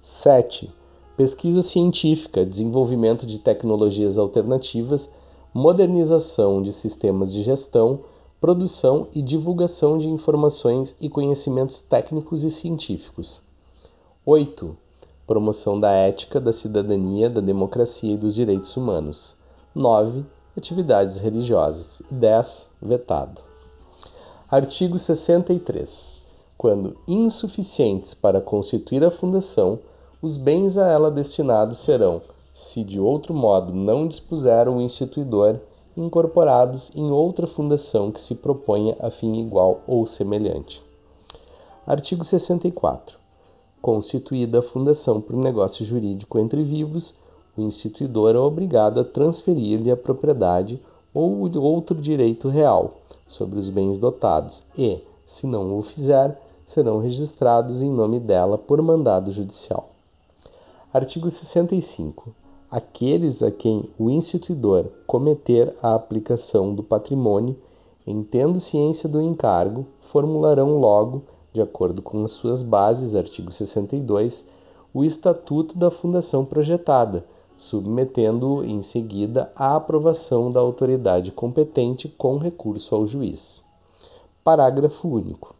[0.00, 0.80] 7.
[1.16, 5.10] Pesquisa científica, desenvolvimento de tecnologias alternativas,
[5.52, 8.00] modernização de sistemas de gestão,
[8.40, 13.42] produção e divulgação de informações e conhecimentos técnicos e científicos.
[14.24, 14.74] 8.
[15.26, 19.36] Promoção da ética, da cidadania, da democracia e dos direitos humanos.
[19.74, 20.24] 9.
[20.56, 22.00] Atividades religiosas.
[22.10, 22.70] 10.
[22.80, 23.42] Vetado.
[24.50, 25.90] Artigo 63.
[26.56, 29.78] Quando insuficientes para constituir a fundação,
[30.22, 32.22] os bens a ela destinados serão,
[32.54, 35.58] se de outro modo não dispuser o instituidor,
[35.96, 40.80] incorporados em outra fundação que se proponha a fim igual ou semelhante.
[41.84, 43.18] Artigo 64.
[43.82, 47.16] Constituída a fundação por negócio jurídico entre vivos,
[47.56, 50.80] o instituidor é obrigado a transferir-lhe a propriedade
[51.12, 52.94] ou outro direito real
[53.26, 58.80] sobre os bens dotados e, se não o fizer, serão registrados em nome dela por
[58.80, 59.91] mandado judicial.
[60.92, 62.34] Artigo 65
[62.70, 67.56] aqueles a quem o instituidor cometer a aplicação do patrimônio,
[68.06, 74.44] em tendo ciência do encargo, formularão logo, de acordo com as suas bases, artigo 62,
[74.92, 77.26] o estatuto da fundação projetada,
[77.56, 83.62] submetendo-o em seguida à aprovação da autoridade competente com recurso ao juiz.
[84.44, 85.54] Parágrafo único.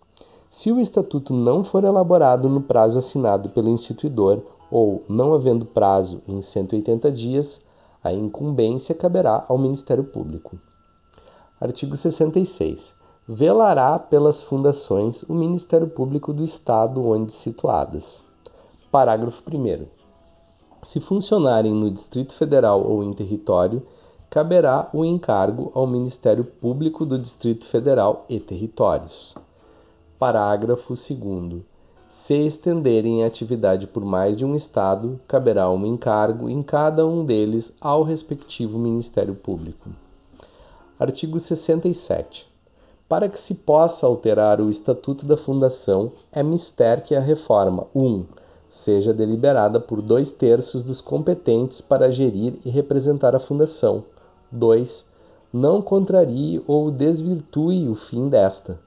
[0.51, 4.43] Se o estatuto não for elaborado no prazo assinado pelo instituidor
[4.73, 7.63] ou, não havendo prazo em 180 dias,
[8.03, 10.59] a incumbência caberá ao Ministério Público.
[11.61, 12.95] Artigo 66.
[13.29, 18.25] Velará pelas fundações o Ministério Público do Estado onde situadas.
[18.91, 19.87] Parágrafo 1.
[20.85, 23.87] Se funcionarem no Distrito Federal ou em território,
[24.31, 29.37] caberá o encargo ao Ministério Público do Distrito Federal e Territórios.
[30.19, 31.72] Parágrafo 2.
[32.33, 37.27] Se estenderem a atividade por mais de um Estado, caberá um encargo em cada um
[37.27, 39.91] deles ao respectivo Ministério Público.
[40.99, 42.49] Artigo 67.
[43.07, 48.03] Para que se possa alterar o Estatuto da Fundação, é mister que a reforma 1.
[48.03, 48.25] Um,
[48.67, 54.05] seja deliberada por dois terços dos competentes para gerir e representar a Fundação.
[54.51, 55.05] 2.
[55.53, 58.81] Não contrarie ou desvirtue o fim desta.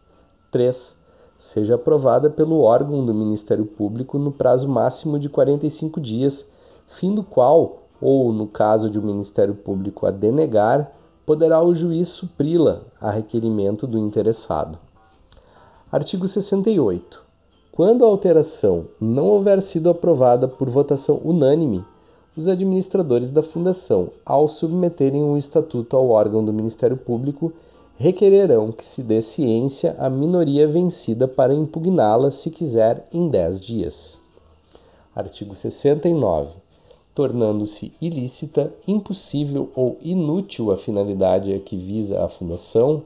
[0.50, 1.05] 3
[1.46, 6.46] seja aprovada pelo órgão do Ministério Público no prazo máximo de 45 dias,
[6.88, 10.92] fim do qual, ou no caso de o Ministério Público a denegar,
[11.24, 14.80] poderá o juiz supri-la a requerimento do interessado.
[15.92, 17.24] Artigo 68.
[17.72, 21.86] Quando a alteração não houver sido aprovada por votação unânime,
[22.36, 27.54] os administradores da Fundação, ao submeterem o estatuto ao órgão do Ministério Público,
[27.98, 34.20] requererão que se dê ciência à minoria vencida para impugná-la, se quiser, em 10 dias.
[35.16, 36.50] Artigo 69.
[37.14, 43.04] Tornando-se ilícita, impossível ou inútil a finalidade a que visa a Fundação,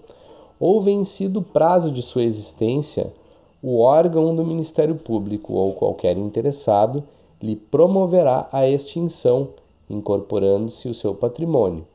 [0.59, 3.13] ou vencido o prazo de sua existência,
[3.61, 7.03] o órgão do Ministério Público ou qualquer interessado
[7.41, 9.49] lhe promoverá a extinção,
[9.87, 11.85] incorporando-se o seu patrimônio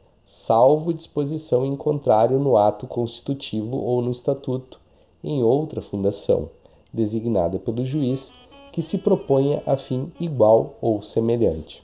[0.46, 4.78] salvo disposição em contrário no ato constitutivo ou no estatuto,
[5.22, 6.50] em outra fundação,
[6.92, 8.30] designada pelo juiz,
[8.70, 11.82] que se proponha a fim igual ou semelhante.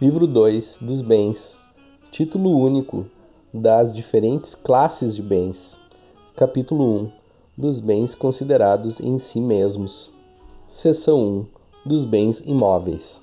[0.00, 1.58] Livro 2 dos bens.
[2.12, 3.06] Título único
[3.52, 5.78] das diferentes classes de bens.
[6.36, 7.10] Capítulo 1
[7.58, 10.12] dos bens considerados em si mesmos.
[10.68, 11.46] Seção 1
[11.84, 13.20] dos bens imóveis.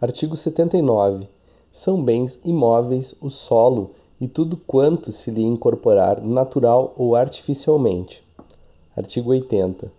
[0.00, 1.35] Artigo 79
[1.76, 8.24] são bens imóveis o solo e tudo quanto se lhe incorporar natural ou artificialmente.
[8.96, 9.92] Artigo 80.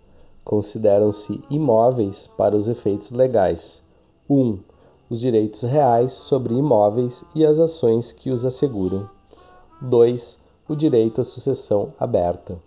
[0.43, 3.83] Consideram-se imóveis para os efeitos legais:
[4.27, 4.57] 1.
[5.07, 9.07] Os direitos reais sobre imóveis e as ações que os asseguram.
[9.79, 10.39] 2.
[10.67, 12.59] O direito à sucessão aberta.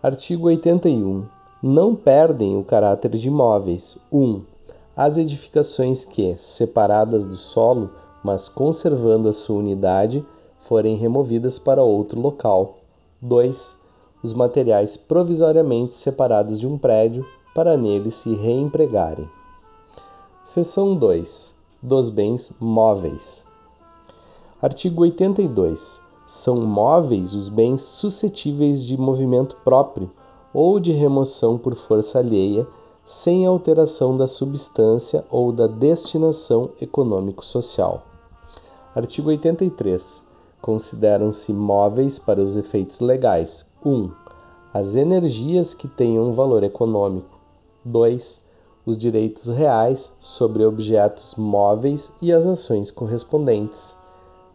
[0.00, 1.26] Artigo 81.
[1.60, 3.98] não perdem o caráter de imóveis.
[4.12, 4.49] 1.
[5.00, 7.90] As edificações que, separadas do solo,
[8.22, 10.22] mas conservando a sua unidade,
[10.68, 12.80] forem removidas para outro local.
[13.22, 13.78] 2.
[14.22, 19.26] Os materiais provisoriamente separados de um prédio para nele se reempregarem.
[20.44, 21.54] Seção 2.
[21.82, 23.46] Dos bens móveis.
[24.60, 25.98] Artigo 82.
[26.26, 30.10] São móveis os bens suscetíveis de movimento próprio
[30.52, 32.68] ou de remoção por força alheia,
[33.22, 38.02] sem alteração da substância ou da destinação econômico-social.
[38.94, 40.22] Artigo 83.
[40.62, 44.10] Consideram-se móveis para os efeitos legais: 1.
[44.72, 47.38] As energias que tenham valor econômico.
[47.84, 48.40] 2
[48.86, 53.96] os direitos reais sobre objetos móveis e as ações correspondentes.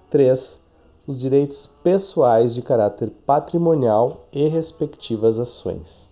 [0.09, 0.59] 3.
[1.07, 6.09] Os direitos pessoais de caráter patrimonial e respectivas ações.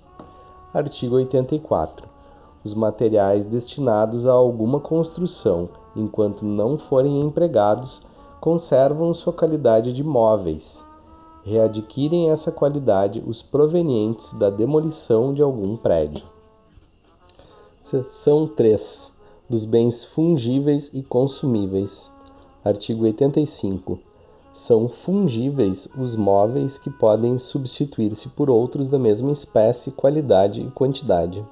[0.74, 2.13] Artigo 84.
[2.64, 8.02] Os materiais destinados a alguma construção, enquanto não forem empregados,
[8.40, 10.86] conservam sua qualidade de móveis.
[11.44, 16.24] Readquirem essa qualidade os provenientes da demolição de algum prédio.
[17.84, 19.12] Seção 3
[19.50, 22.12] dos bens fungíveis e consumíveis.
[22.64, 24.00] Artigo 85.
[24.54, 31.46] São fungíveis os móveis que podem substituir-se por outros da mesma espécie, qualidade e quantidade.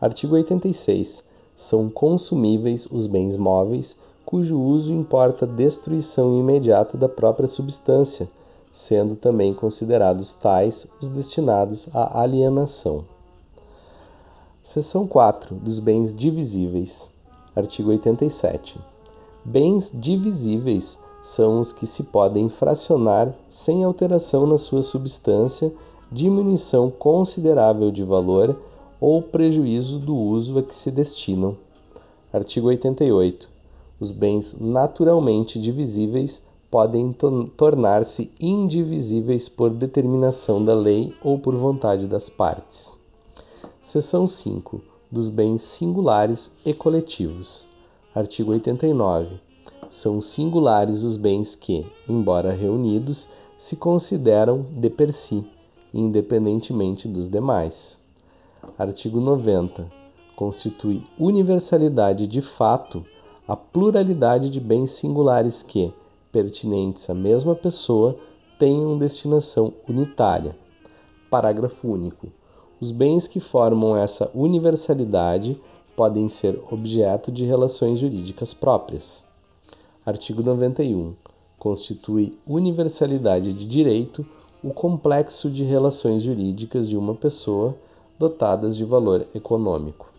[0.00, 1.24] Artigo 86.
[1.54, 8.28] São consumíveis os bens móveis cujo uso importa destruição imediata da própria substância,
[8.70, 13.04] sendo também considerados tais os destinados à alienação.
[14.62, 17.10] Seção 4 dos bens divisíveis.
[17.54, 18.78] Artigo 87.
[19.42, 25.72] Bens divisíveis são os que se podem fracionar sem alteração na sua substância,
[26.12, 28.54] diminuição considerável de valor
[29.00, 31.56] ou prejuízo do uso a que se destinam.
[32.32, 33.48] Artigo 88.
[33.98, 37.12] Os bens naturalmente divisíveis podem
[37.56, 42.92] tornar-se indivisíveis por determinação da lei ou por vontade das partes.
[43.82, 47.66] Seção 5 dos bens singulares e coletivos.
[48.14, 49.40] Artigo 89.
[49.88, 55.46] São singulares os bens que, embora reunidos, se consideram de per si,
[55.94, 57.95] independentemente dos demais.
[58.78, 59.90] Artigo 90.
[60.34, 63.04] Constitui universalidade de fato
[63.46, 65.92] a pluralidade de bens singulares que,
[66.32, 68.16] pertinentes à mesma pessoa,
[68.58, 70.56] tenham destinação unitária.
[71.30, 72.28] Parágrafo único.
[72.80, 75.60] Os bens que formam essa universalidade
[75.96, 79.24] podem ser objeto de relações jurídicas próprias.
[80.04, 81.14] Artigo 91.
[81.58, 84.26] Constitui universalidade de direito
[84.62, 87.74] o complexo de relações jurídicas de uma pessoa
[88.18, 90.10] dotadas de valor econômico.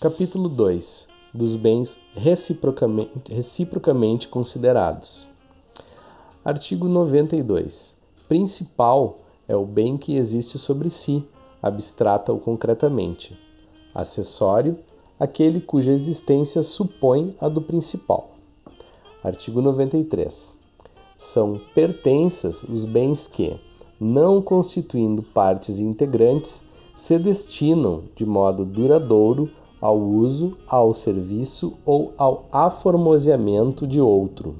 [0.00, 1.08] Capítulo 2.
[1.34, 5.26] Dos bens reciprocamente, reciprocamente considerados.
[6.44, 7.94] Artigo 92.
[8.28, 9.18] Principal
[9.48, 11.24] é o bem que existe sobre si,
[11.62, 13.38] abstrata ou concretamente.
[13.94, 14.78] Acessório,
[15.18, 18.30] aquele cuja existência supõe a do principal.
[19.22, 20.56] Artigo 93.
[21.18, 23.60] São pertenças os bens que,
[24.00, 26.62] não constituindo partes integrantes,
[26.96, 34.56] se destinam de modo duradouro ao uso, ao serviço ou ao aformoseamento de outro.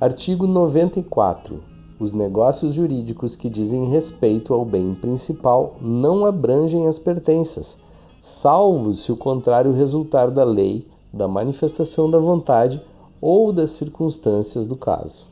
[0.00, 1.62] Artigo 94.
[1.98, 7.78] Os negócios jurídicos que dizem respeito ao bem principal não abrangem as pertenças,
[8.20, 12.82] salvo se o contrário resultar da lei, da manifestação da vontade
[13.20, 15.26] ou das circunstâncias do caso.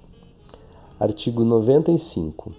[1.00, 2.52] Artigo 95.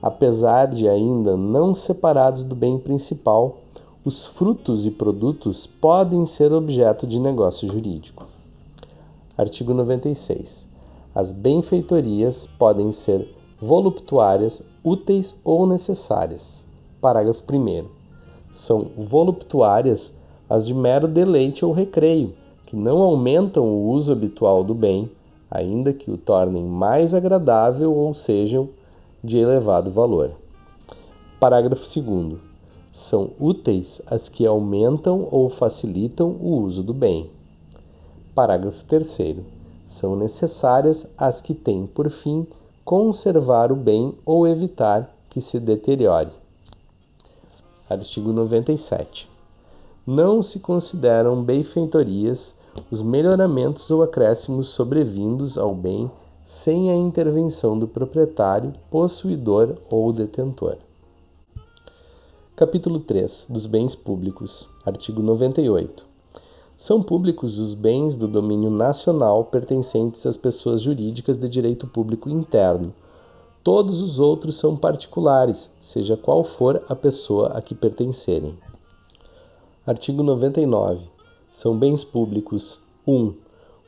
[0.00, 3.58] Apesar de ainda não separados do bem principal,
[4.02, 8.26] os frutos e produtos podem ser objeto de negócio jurídico.
[9.36, 10.66] Artigo 96.
[11.14, 13.28] As benfeitorias podem ser
[13.60, 16.64] voluptuárias, úteis ou necessárias.
[16.98, 17.84] Parágrafo 1.
[18.52, 20.14] São voluptuárias
[20.48, 22.32] as de mero deleite ou recreio,
[22.64, 25.10] que não aumentam o uso habitual do bem,
[25.50, 28.68] ainda que o tornem mais agradável ou sejam
[29.22, 30.30] de elevado valor.
[31.40, 32.38] Parágrafo 2.
[32.92, 37.30] São úteis as que aumentam ou facilitam o uso do bem.
[38.34, 39.38] Parágrafo 3
[39.86, 42.46] são necessárias as que têm por fim
[42.84, 46.30] conservar o bem ou evitar que se deteriore.
[47.88, 49.28] Artigo 97.
[50.06, 52.54] Não se consideram benfeitorias
[52.90, 56.10] os melhoramentos ou acréscimos sobrevindos ao bem
[56.46, 60.76] sem a intervenção do proprietário, possuidor ou detentor.
[62.56, 64.68] Capítulo 3 dos bens públicos.
[64.84, 66.04] Artigo 98.
[66.76, 72.94] São públicos os bens do domínio nacional pertencentes às pessoas jurídicas de direito público interno.
[73.62, 78.58] Todos os outros são particulares, seja qual for a pessoa a que pertencerem.
[79.86, 81.09] Artigo 99.
[81.60, 83.34] São bens públicos 1.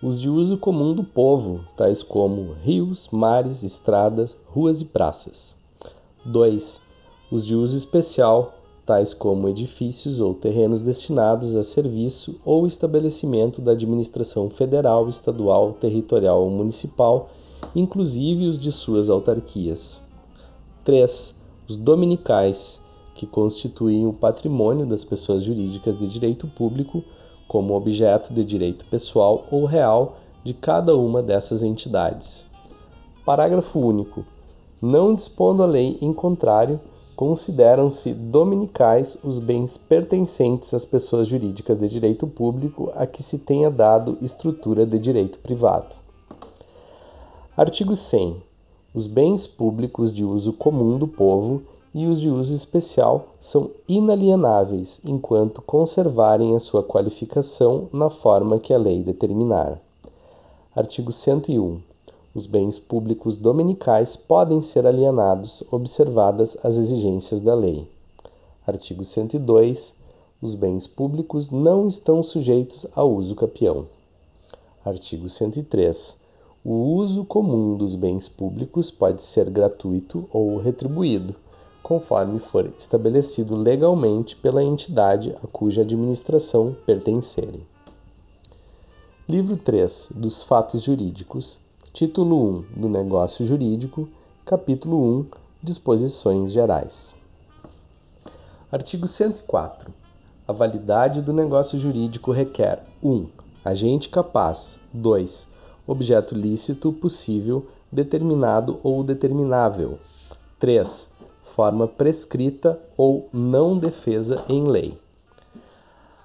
[0.03, 5.57] Os de uso comum do povo, tais como rios, mares, estradas, ruas e praças.
[6.23, 6.79] 2.
[7.31, 8.53] Os de uso especial,
[8.85, 16.43] tais como edifícios ou terrenos destinados a serviço ou estabelecimento da administração federal, estadual, territorial
[16.43, 17.31] ou municipal,
[17.75, 20.03] inclusive os de suas autarquias.
[20.85, 21.35] 3.
[21.67, 22.79] Os dominicais,
[23.15, 27.03] que constituem o patrimônio das pessoas jurídicas de direito público
[27.53, 32.47] como objeto de direito pessoal ou real de cada uma dessas entidades.
[33.27, 34.25] Parágrafo único.
[34.81, 36.81] Não dispondo a lei em contrário,
[37.15, 43.71] consideram-se dominicais os bens pertencentes às pessoas jurídicas de direito público a que se tenha
[43.71, 45.95] dado estrutura de direito privado.
[47.55, 48.43] Artigo 100.
[48.95, 51.61] Os bens públicos de uso comum do povo
[51.95, 58.73] e os de uso especial são inalienáveis enquanto conservarem a sua qualificação na forma que
[58.73, 59.79] a lei determinar.
[60.75, 61.81] Artigo 101.
[62.35, 67.87] Os bens públicos dominicais podem ser alienados, observadas as exigências da lei.
[68.67, 69.95] Artigo 102.
[70.41, 73.87] Os bens públicos não estão sujeitos a uso capião.
[74.83, 76.17] Artigo 103.
[76.65, 81.37] O uso comum dos bens públicos pode ser gratuito ou retribuído
[81.83, 87.67] conforme for estabelecido legalmente pela entidade a cuja administração pertencerem.
[89.29, 91.61] Livro 3 dos Fatos Jurídicos,
[91.93, 94.09] Título 1 do Negócio Jurídico,
[94.45, 95.27] Capítulo 1
[95.63, 97.15] Disposições Gerais.
[98.71, 99.93] Artigo 104.
[100.49, 103.29] A validade do negócio jurídico requer 1.
[103.65, 104.81] Agente capaz.
[104.93, 105.47] 2.
[105.87, 109.99] Objeto lícito, possível, determinado ou determinável.
[110.59, 111.12] 3
[111.55, 114.99] forma prescrita ou não defesa em lei.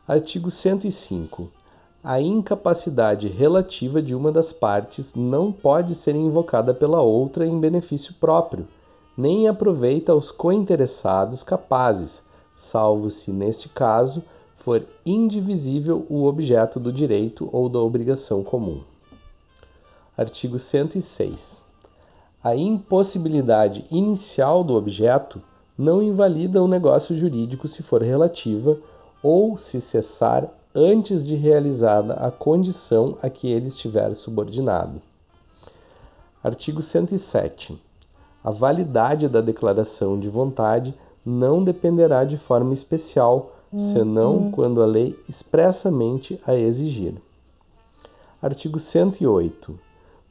[0.08, 1.52] Artigo 105.
[2.04, 8.14] A incapacidade relativa de uma das partes não pode ser invocada pela outra em benefício
[8.14, 8.68] próprio,
[9.18, 12.24] nem aproveita aos cointeressados capazes,
[12.56, 14.24] salvo se, neste caso,
[14.56, 18.82] for indivisível o objeto do direito ou da obrigação comum.
[20.16, 21.67] Artigo 106.
[22.48, 25.42] A impossibilidade inicial do objeto
[25.78, 28.80] não invalida o negócio jurídico se for relativa
[29.22, 35.02] ou se cessar antes de realizada a condição a que ele estiver subordinado.
[36.42, 37.78] Artigo 107.
[38.42, 40.96] A validade da declaração de vontade
[41.26, 44.52] não dependerá de forma especial, senão uhum.
[44.52, 47.16] quando a lei expressamente a exigir.
[48.42, 49.78] Artigo 108.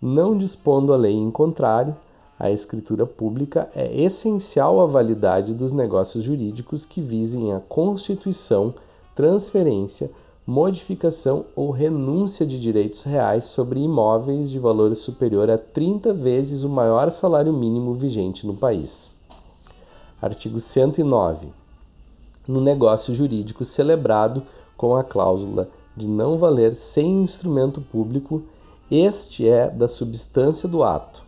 [0.01, 1.95] Não dispondo a lei em contrário,
[2.39, 8.75] a escritura pública é essencial à validade dos negócios jurídicos que visem a constituição,
[9.15, 10.11] transferência,
[10.47, 16.69] modificação ou renúncia de direitos reais sobre imóveis de valor superior a 30 vezes o
[16.69, 19.11] maior salário mínimo vigente no país.
[20.23, 21.49] Artigo 109.
[22.47, 24.43] No negócio jurídico celebrado
[24.77, 28.43] com a cláusula de não valer sem instrumento público,
[28.91, 31.26] este é da substância do ato.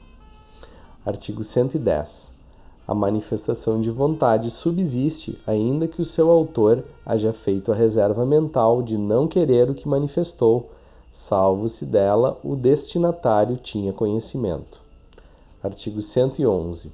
[1.09, 2.35] Artigo 110.
[2.87, 8.83] A manifestação de vontade subsiste ainda que o seu autor haja feito a reserva mental
[8.83, 10.69] de não querer o que manifestou,
[11.11, 14.83] salvo se dela o destinatário tinha conhecimento.
[15.63, 16.93] Artigo 111.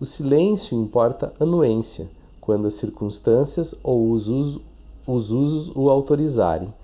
[0.00, 2.10] O silêncio importa anuência,
[2.40, 4.60] quando as circunstâncias ou os usos,
[5.06, 6.74] os usos o autorizarem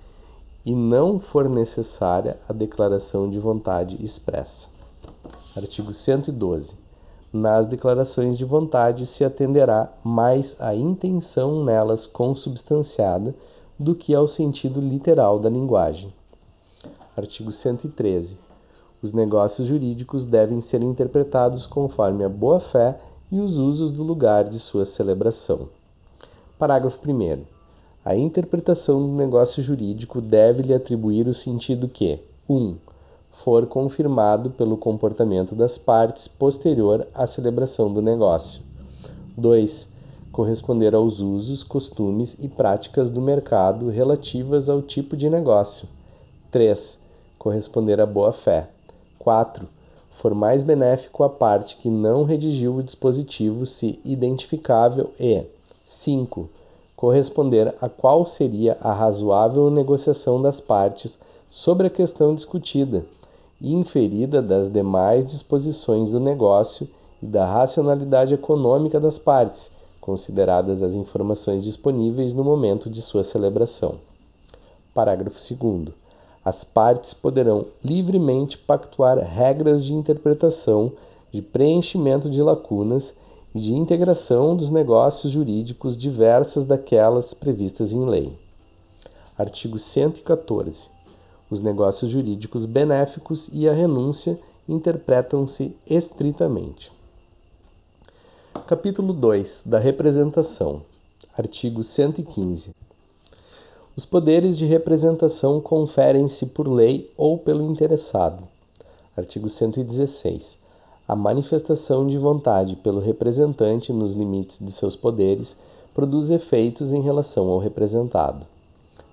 [0.65, 4.78] e não for necessária a declaração de vontade expressa.
[5.59, 6.71] Artigo 112.
[7.33, 13.35] Nas declarações de vontade se atenderá mais à intenção nelas consubstanciada
[13.77, 16.15] do que ao sentido literal da linguagem.
[17.17, 18.39] Artigo 113.
[19.03, 22.97] Os negócios jurídicos devem ser interpretados conforme a boa-fé
[23.29, 25.69] e os usos do lugar de sua celebração.
[26.57, 27.45] Parágrafo 1.
[28.05, 32.57] A interpretação do negócio jurídico deve-lhe atribuir o sentido que 1.
[32.57, 32.77] Um,
[33.45, 38.61] for confirmado pelo comportamento das partes posterior à celebração do negócio.
[39.37, 39.89] 2.
[40.33, 45.89] Corresponder aos usos, costumes e práticas do mercado relativas ao tipo de negócio.
[46.51, 46.99] 3.
[47.39, 48.69] Corresponder à boa-fé.
[49.19, 49.69] 4.
[50.21, 55.45] For mais benéfico à parte que não redigiu o dispositivo se identificável e
[55.87, 56.49] 5.
[56.97, 61.17] Corresponder a qual seria a razoável negociação das partes
[61.49, 63.07] sobre a questão discutida
[63.61, 66.89] e inferida das demais disposições do negócio
[67.23, 73.97] e da racionalidade econômica das partes, consideradas as informações disponíveis no momento de sua celebração.
[74.95, 75.89] Parágrafo 2.
[76.45, 80.93] As partes poderão livremente pactuar regras de interpretação,
[81.31, 83.15] de preenchimento de lacunas
[83.55, 88.33] e de integração dos negócios jurídicos diversas daquelas previstas em lei.
[89.37, 90.98] Artigo 114.
[91.51, 94.39] Os negócios jurídicos benéficos e a renúncia
[94.69, 96.93] interpretam-se estritamente.
[98.67, 100.83] Capítulo 2 da Representação.
[101.39, 102.75] Artigo 115.
[103.97, 108.45] Os poderes de representação conferem-se por lei ou pelo interessado.
[109.17, 110.59] Artigo 116.
[111.09, 115.57] A manifestação de vontade pelo representante nos limites de seus poderes
[115.95, 118.47] produz efeitos em relação ao representado.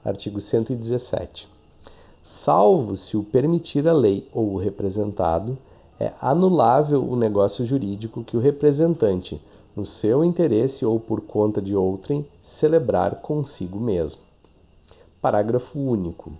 [0.03, 1.55] Artigo 117.
[2.26, 5.55] Salvo se o permitir a lei ou o representado,
[5.99, 9.39] é anulável o negócio jurídico que o representante,
[9.76, 14.21] no seu interesse ou por conta de outrem, celebrar consigo mesmo.
[15.21, 16.32] Parágrafo único.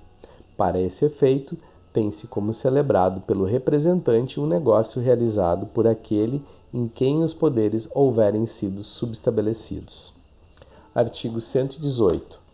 [0.58, 1.56] Para esse efeito,
[1.94, 8.48] tem-se como celebrado pelo representante um negócio realizado por aquele em quem os poderes houverem
[8.48, 10.12] sido subestabelecidos.
[10.96, 12.45] Artigo 118.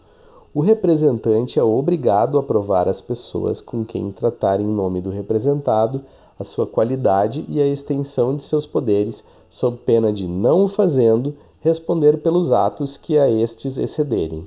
[0.53, 6.03] O representante é obrigado a provar às pessoas com quem tratar em nome do representado
[6.37, 11.33] a sua qualidade e a extensão de seus poderes, sob pena de, não o fazendo,
[11.61, 14.45] responder pelos atos que a estes excederem.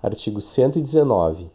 [0.00, 1.50] Artigo 119.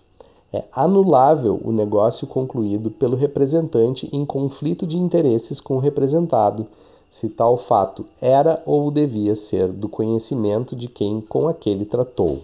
[0.52, 6.68] É anulável o negócio concluído pelo representante em conflito de interesses com o representado,
[7.10, 12.42] se tal fato era ou devia ser do conhecimento de quem com aquele tratou.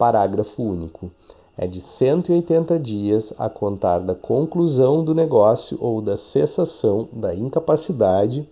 [0.00, 1.10] Parágrafo único
[1.58, 8.48] é de 180 dias a contar da conclusão do negócio ou da cessação da incapacidade,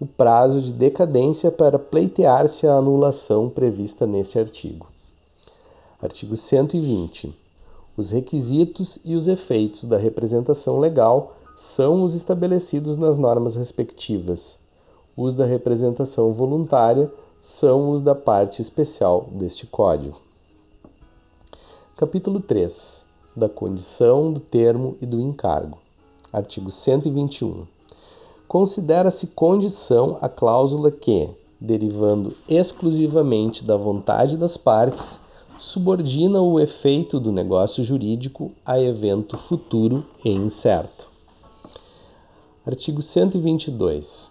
[0.00, 4.88] o prazo de decadência para pleitear-se a anulação prevista neste artigo.
[6.02, 7.32] Artigo 120.
[7.96, 11.36] Os requisitos e os efeitos da representação legal
[11.76, 14.58] são os estabelecidos nas normas respectivas.
[15.16, 17.08] Os da representação voluntária
[17.40, 20.31] são os da parte especial deste Código.
[21.94, 23.04] Capítulo 3
[23.36, 25.76] da condição, do termo e do encargo.
[26.32, 27.66] Artigo 121.
[28.48, 31.28] Considera-se condição a cláusula que,
[31.60, 35.20] derivando exclusivamente da vontade das partes,
[35.58, 41.06] subordina o efeito do negócio jurídico a evento futuro e incerto.
[42.66, 44.30] Artigo 122.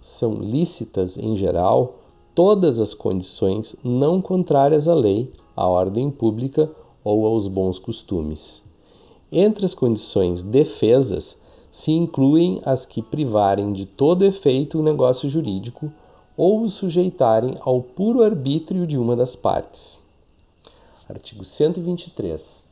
[0.00, 1.96] São lícitas, em geral,
[2.34, 6.70] todas as condições não contrárias à lei, à ordem pública
[7.04, 8.62] ou aos bons costumes.
[9.30, 11.36] Entre as condições defesas
[11.70, 15.90] se incluem as que privarem de todo efeito o negócio jurídico
[16.36, 19.98] ou o sujeitarem ao puro arbítrio de uma das partes.
[21.08, 22.62] Artigo 123.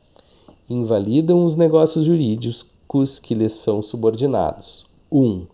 [0.69, 4.85] Invalidam os negócios jurídicos que lhes são subordinados.
[5.11, 5.19] 1.
[5.19, 5.47] Um,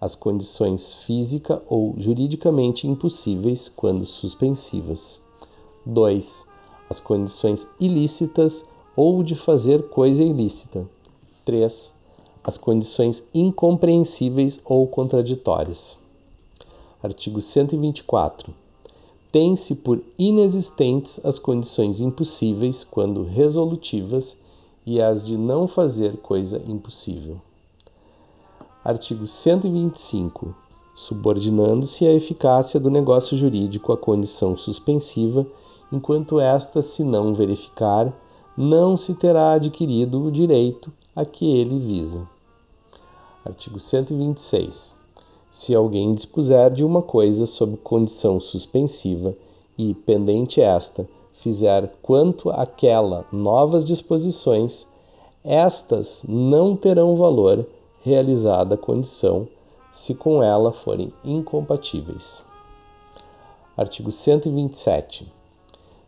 [0.00, 5.20] as condições física ou juridicamente impossíveis quando suspensivas.
[5.84, 6.51] 2
[6.92, 8.62] as condições ilícitas
[8.94, 10.86] ou de fazer coisa ilícita.
[11.42, 11.90] 3.
[12.44, 15.96] As condições incompreensíveis ou contraditórias.
[17.02, 18.52] Artigo 124.
[19.32, 24.36] Tem-se por inexistentes as condições impossíveis quando resolutivas
[24.84, 27.40] e as de não fazer coisa impossível.
[28.84, 30.54] Artigo 125.
[30.94, 35.46] Subordinando-se a eficácia do negócio jurídico à condição suspensiva
[35.92, 38.10] enquanto esta se não verificar,
[38.56, 42.26] não se terá adquirido o direito a que ele visa.
[43.44, 44.94] Artigo 126.
[45.50, 49.34] Se alguém dispuser de uma coisa sob condição suspensiva
[49.76, 54.86] e, pendente esta, fizer quanto àquela novas disposições,
[55.44, 57.66] estas não terão valor
[58.02, 59.46] realizada a condição
[59.90, 62.42] se com ela forem incompatíveis.
[63.76, 65.41] Artigo 127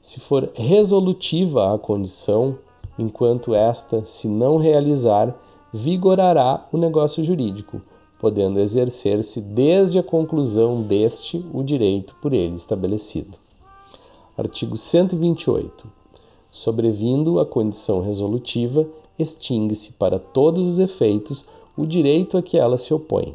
[0.04, 2.58] se for resolutiva a condição,
[2.98, 5.34] enquanto esta se não realizar,
[5.72, 7.80] vigorará o negócio jurídico,
[8.20, 13.38] podendo exercer-se desde a conclusão deste o direito por ele estabelecido.
[14.36, 15.90] Artigo 128.
[16.50, 18.86] Sobrevindo a condição resolutiva,
[19.18, 23.34] extingue-se para todos os efeitos o direito a que ela se opõe.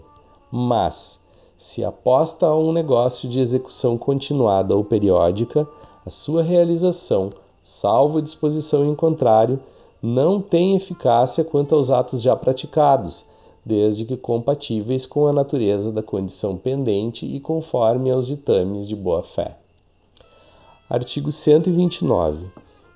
[0.52, 1.18] Mas,
[1.58, 5.68] se aposta a um negócio de execução continuada ou periódica,
[6.06, 7.32] a sua realização,
[7.62, 9.60] salvo disposição em contrário,
[10.02, 13.26] não tem eficácia quanto aos atos já praticados,
[13.66, 19.58] desde que compatíveis com a natureza da condição pendente e conforme aos ditames de boa-fé.
[20.90, 22.48] Artigo 129.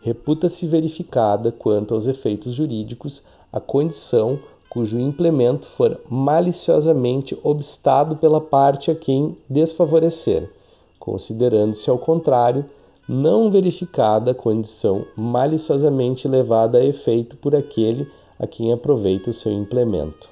[0.01, 4.39] Reputa-se verificada quanto aos efeitos jurídicos a condição
[4.69, 10.49] cujo implemento for maliciosamente obstado pela parte a quem desfavorecer,
[10.97, 12.65] considerando-se ao contrário
[13.07, 20.29] não verificada condição maliciosamente levada a efeito por aquele a quem aproveita o seu implemento.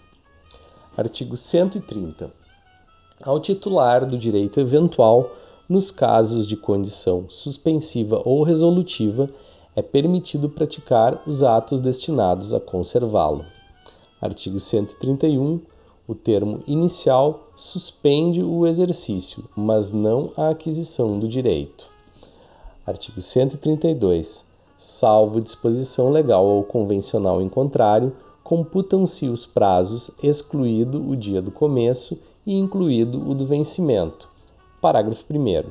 [0.95, 2.31] Artigo 130.
[3.21, 5.31] Ao titular do direito eventual,
[5.67, 9.29] nos casos de condição suspensiva ou resolutiva,
[9.75, 13.45] é permitido praticar os atos destinados a conservá-lo.
[14.21, 15.59] Artigo 131.
[16.07, 21.90] O termo inicial suspende o exercício, mas não a aquisição do direito.
[22.85, 24.43] Artigo 132.
[24.75, 28.11] Salvo disposição legal ou convencional em contrário,
[28.43, 34.27] computam-se os prazos, excluído o dia do começo e incluído o do vencimento.
[34.81, 35.69] Parágrafo 1.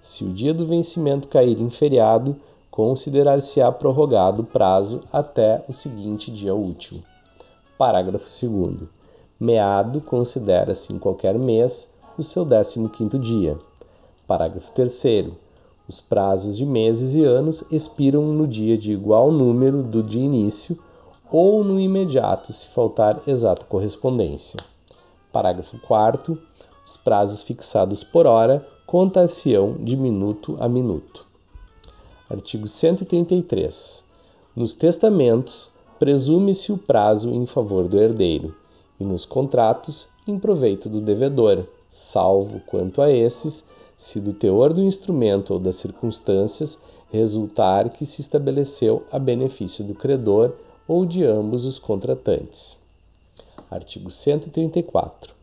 [0.00, 2.34] Se o dia do vencimento cair em feriado,
[2.70, 7.02] considerar-se-á prorrogado o prazo até o seguinte dia útil.
[7.76, 8.88] Parágrafo 2.
[9.38, 11.86] Meado considera-se em qualquer mês
[12.16, 13.58] o seu 15º dia.
[14.26, 15.45] Parágrafo 3
[15.88, 20.78] os prazos de meses e anos expiram no dia de igual número do de início
[21.30, 24.58] ou no imediato, se faltar exata correspondência.
[25.32, 26.38] Parágrafo 4.
[26.86, 31.26] Os prazos fixados por hora contar-se-ão de minuto a minuto.
[32.30, 34.02] Artigo 133.
[34.54, 38.54] Nos testamentos, presume-se o prazo em favor do herdeiro,
[38.98, 43.62] e nos contratos, em proveito do devedor, salvo quanto a esses
[43.96, 46.78] se do teor do instrumento ou das circunstâncias
[47.10, 50.52] resultar que se estabeleceu a benefício do credor
[50.86, 52.76] ou de ambos os contratantes.
[53.70, 55.34] Artigo 134.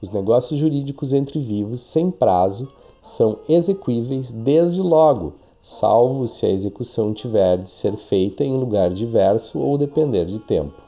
[0.00, 2.72] Os negócios jurídicos entre vivos sem prazo
[3.02, 9.58] são exequíveis desde logo, salvo se a execução tiver de ser feita em lugar diverso
[9.58, 10.80] ou depender de tempo.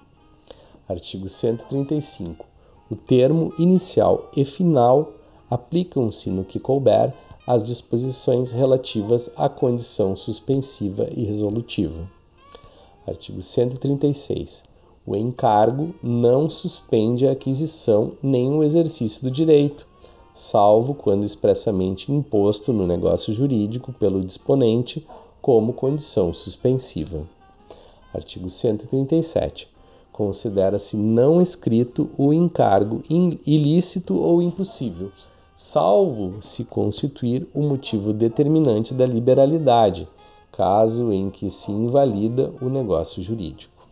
[0.89, 2.47] Artigo 135.
[2.91, 5.13] O termo inicial e final
[5.51, 7.13] aplicam-se no que couber
[7.45, 12.09] as disposições relativas à condição suspensiva e resolutiva.
[13.07, 14.63] Artigo 136.
[15.05, 19.85] O encargo não suspende a aquisição nem o exercício do direito,
[20.35, 25.05] salvo quando expressamente imposto no negócio jurídico pelo disponente
[25.43, 27.27] como condição suspensiva.
[28.15, 29.67] Artigo 137
[30.13, 35.11] considera-se não escrito o encargo ilícito ou impossível,
[35.61, 40.09] salvo se constituir o motivo determinante da liberalidade,
[40.51, 43.87] caso em que se invalida o negócio jurídico.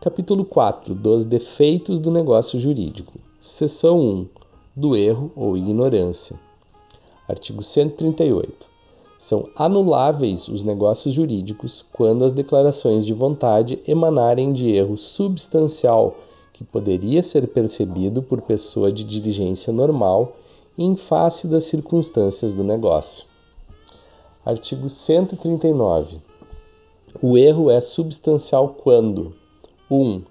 [0.00, 3.14] Capítulo 4 dos defeitos do negócio jurídico.
[3.40, 4.26] Seção 1
[4.74, 6.38] do erro ou ignorância.
[7.28, 8.66] Artigo 138.
[9.16, 16.16] São anuláveis os negócios jurídicos quando as declarações de vontade emanarem de erro substancial
[16.62, 20.36] que poderia ser percebido por pessoa de diligência normal
[20.78, 23.26] em face das circunstâncias do negócio.
[24.44, 26.18] Artigo 139.
[27.20, 29.34] O erro é substancial quando
[29.90, 29.96] 1.
[29.96, 30.22] Um,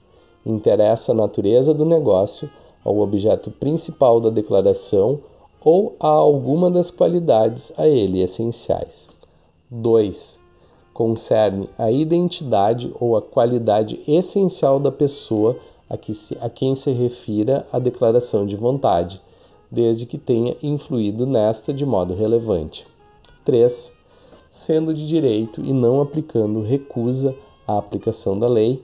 [0.45, 2.49] interessa a natureza do negócio
[2.83, 5.19] ao objeto principal da declaração
[5.63, 9.07] ou a alguma das qualidades a ele essenciais.
[9.69, 10.39] 2.
[10.93, 15.57] Concerne a identidade ou a qualidade essencial da pessoa
[15.91, 19.21] a, que se, a quem se refira a declaração de vontade,
[19.69, 22.87] desde que tenha influído nesta de modo relevante.
[23.43, 23.91] 3.
[24.49, 27.35] Sendo de direito e não aplicando recusa
[27.67, 28.81] à aplicação da lei,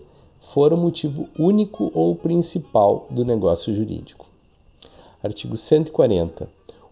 [0.53, 4.25] for o motivo único ou principal do negócio jurídico.
[5.23, 6.49] Artigo 140.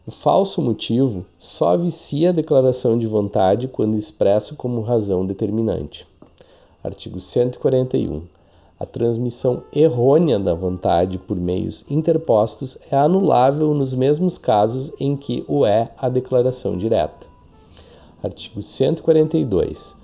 [0.07, 6.07] O falso motivo só vicia a declaração de vontade quando expresso como razão determinante.
[6.83, 8.34] Artigo 141.
[8.77, 15.45] A transmissão errônea da vontade por meios interpostos é anulável nos mesmos casos em que
[15.47, 17.25] o é a declaração direta.
[18.21, 19.95] Artigo 142.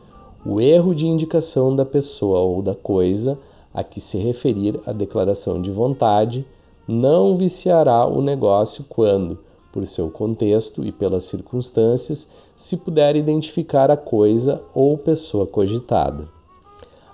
[0.45, 3.37] O erro de indicação da pessoa ou da coisa
[3.73, 6.45] a que se referir a declaração de vontade
[6.87, 9.37] não viciará o negócio quando,
[9.73, 16.25] por seu contexto e pelas circunstâncias, se puder identificar a coisa ou pessoa cogitada.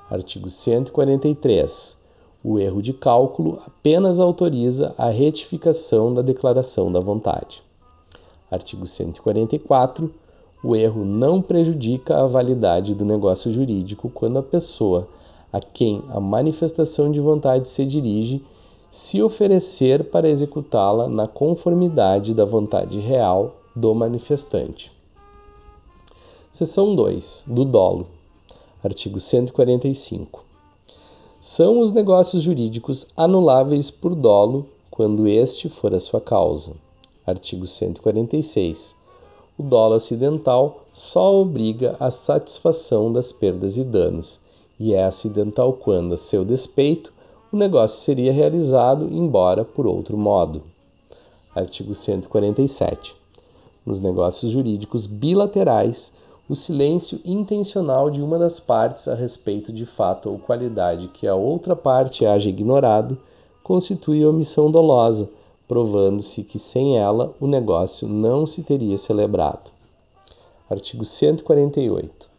[0.09, 1.97] Artigo 143.
[2.41, 7.61] O erro de cálculo apenas autoriza a retificação da declaração da vontade.
[8.49, 10.09] Artigo 144.
[10.63, 15.09] O erro não prejudica a validade do negócio jurídico quando a pessoa
[15.51, 18.41] a quem a manifestação de vontade se dirige
[18.89, 24.89] se oferecer para executá-la na conformidade da vontade real do manifestante.
[26.53, 27.43] Seção 2.
[27.45, 28.16] Do dolo.
[28.83, 30.45] Artigo 145.
[31.41, 36.75] São os negócios jurídicos anuláveis por dolo quando este for a sua causa.
[37.25, 38.95] Artigo 146.
[39.57, 44.39] O dolo acidental só obriga a satisfação das perdas e danos,
[44.79, 47.11] e é acidental quando, a seu despeito,
[47.51, 50.61] o negócio seria realizado, embora por outro modo.
[51.55, 53.15] Artigo 147.
[53.83, 56.11] Nos negócios jurídicos bilaterais,
[56.49, 61.35] o silêncio intencional de uma das partes a respeito de fato ou qualidade que a
[61.35, 63.17] outra parte haja ignorado
[63.61, 65.29] constitui omissão dolosa,
[65.67, 69.69] provando-se que sem ela o negócio não se teria celebrado.
[70.69, 72.29] Artigo 148.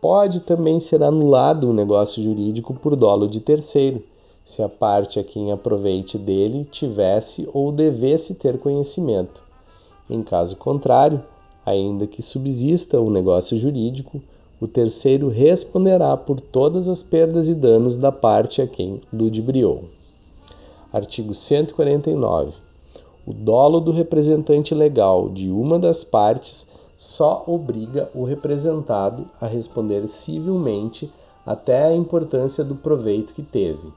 [0.00, 4.02] Pode também ser anulado o negócio jurídico por dolo de terceiro,
[4.44, 9.42] se a parte a quem aproveite dele tivesse ou devesse ter conhecimento.
[10.08, 11.22] Em caso contrário,
[11.68, 14.20] ainda que subsista o negócio jurídico,
[14.60, 19.84] o terceiro responderá por todas as perdas e danos da parte a quem ludibriou.
[20.92, 22.52] Artigo 149.
[23.26, 26.66] O dolo do representante legal de uma das partes
[26.96, 31.12] só obriga o representado a responder civilmente
[31.46, 33.92] até a importância do proveito que teve.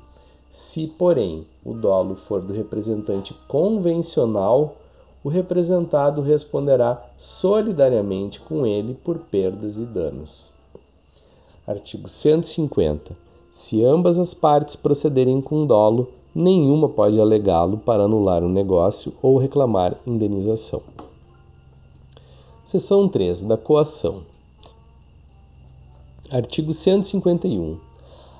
[0.51, 4.75] Se, porém, o dolo for do representante convencional,
[5.23, 10.51] o representado responderá solidariamente com ele por perdas e danos.
[11.65, 13.15] Artigo 150.
[13.53, 19.37] Se ambas as partes procederem com dolo, nenhuma pode alegá-lo para anular o negócio ou
[19.37, 20.81] reclamar indenização.
[22.65, 23.43] Seção 3.
[23.43, 24.21] Da coação.
[26.31, 27.77] Artigo 151.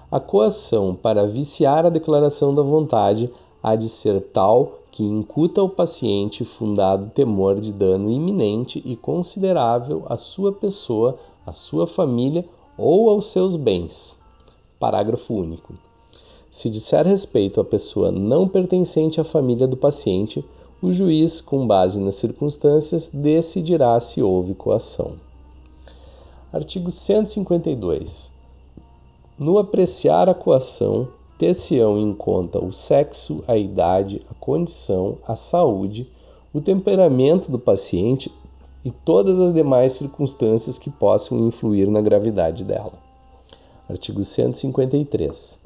[0.09, 3.29] A coação para viciar a declaração da vontade
[3.61, 10.03] há de ser tal que incuta ao paciente fundado temor de dano iminente e considerável
[10.07, 12.45] à sua pessoa, à sua família
[12.77, 14.17] ou aos seus bens.
[14.77, 15.73] Parágrafo único.
[16.51, 20.43] Se disser respeito à pessoa não pertencente à família do paciente,
[20.81, 25.13] o juiz, com base nas circunstâncias, decidirá se houve coação.
[26.51, 28.29] Artigo 152.
[29.39, 31.07] No apreciar a coação,
[31.41, 36.07] ter-se-ão em conta o sexo, a idade, a condição, a saúde,
[36.53, 38.31] o temperamento do paciente
[38.85, 42.93] e todas as demais circunstâncias que possam influir na gravidade dela.
[43.89, 45.57] Artigo 153.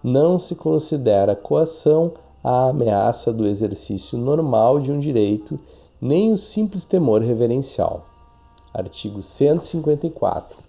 [0.00, 2.12] Não se considera coação
[2.44, 5.58] a ameaça do exercício normal de um direito,
[6.00, 8.06] nem o simples temor reverencial.
[8.72, 10.65] Artigo 154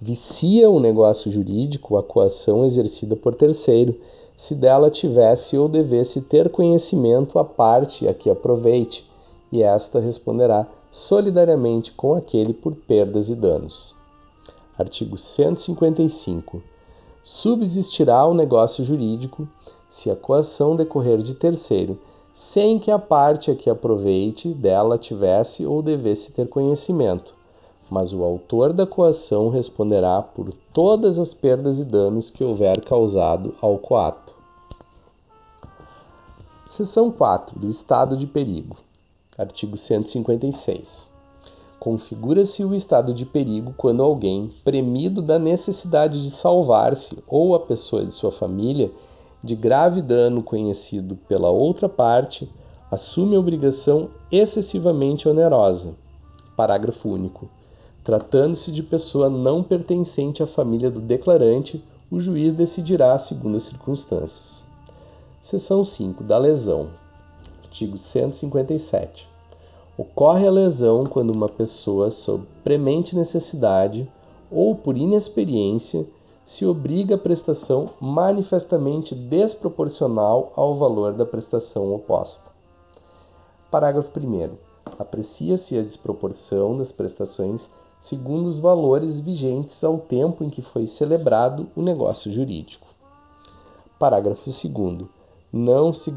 [0.00, 3.94] vicia o negócio jurídico a coação exercida por terceiro,
[4.34, 9.06] se dela tivesse ou devesse ter conhecimento a parte a que aproveite,
[9.52, 13.94] e esta responderá solidariamente com aquele por perdas e danos.
[14.78, 16.62] Artigo 155.
[17.22, 19.46] Subsistirá o negócio jurídico
[19.90, 21.98] se a coação decorrer de terceiro,
[22.32, 27.34] sem que a parte a que aproveite dela tivesse ou devesse ter conhecimento,
[27.90, 33.54] mas o autor da coação responderá por todas as perdas e danos que houver causado
[33.60, 34.32] ao coato.
[36.68, 38.76] Seção 4 do estado de perigo.
[39.36, 41.10] Artigo 156.
[41.80, 48.04] Configura-se o estado de perigo quando alguém, premido da necessidade de salvar-se ou a pessoa
[48.04, 48.92] de sua família
[49.42, 52.48] de grave dano conhecido pela outra parte,
[52.90, 55.94] assume obrigação excessivamente onerosa.
[56.54, 57.48] Parágrafo único
[58.10, 61.80] Tratando-se de pessoa não pertencente à família do declarante,
[62.10, 64.64] o juiz decidirá segundo as circunstâncias.
[65.40, 66.88] Seção 5 da lesão.
[67.62, 69.28] Artigo 157.
[69.96, 74.10] Ocorre a lesão quando uma pessoa, sob premente necessidade
[74.50, 76.04] ou por inexperiência,
[76.42, 82.50] se obriga à prestação manifestamente desproporcional ao valor da prestação oposta.
[83.70, 84.50] Parágrafo 1.
[84.98, 87.70] Aprecia-se a desproporção das prestações
[88.00, 92.86] segundo os valores vigentes ao tempo em que foi celebrado o negócio jurídico.
[93.98, 95.08] Parágrafo 2.
[95.52, 96.10] Não se,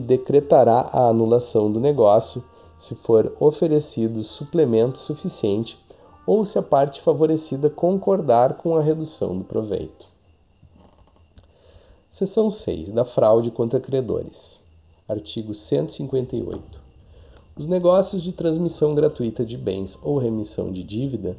[0.00, 2.42] decretará a anulação do negócio
[2.78, 5.78] se for oferecido suplemento suficiente
[6.26, 10.06] ou se a parte favorecida concordar com a redução do proveito.
[12.10, 12.90] Seção 6.
[12.92, 14.58] Da fraude contra credores.
[15.06, 16.85] Artigo 158.
[17.58, 21.34] Os negócios de transmissão gratuita de bens ou remissão de dívida,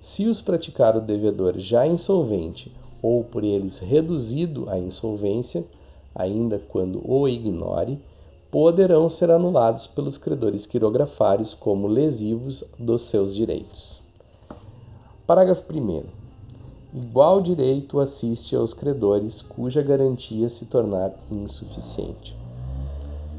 [0.00, 5.62] se os praticar o devedor já insolvente ou por eles reduzido à insolvência,
[6.14, 7.98] ainda quando o ignore,
[8.50, 14.00] poderão ser anulados pelos credores quirografários como lesivos dos seus direitos.
[15.26, 16.04] Parágrafo 1.
[16.94, 22.34] Igual direito assiste aos credores cuja garantia se tornar insuficiente.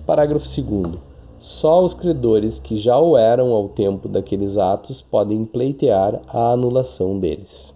[0.06, 1.09] Parágrafo 2.
[1.40, 7.18] Só os credores que já o eram ao tempo daqueles atos podem pleitear a anulação
[7.18, 7.74] deles.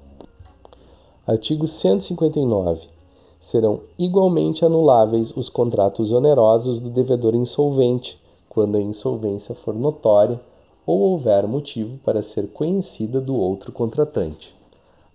[1.25, 2.89] Artigo 159
[3.39, 10.41] serão igualmente anuláveis os contratos onerosos do devedor insolvente, quando a insolvência for notória
[10.85, 14.53] ou houver motivo para ser conhecida do outro contratante.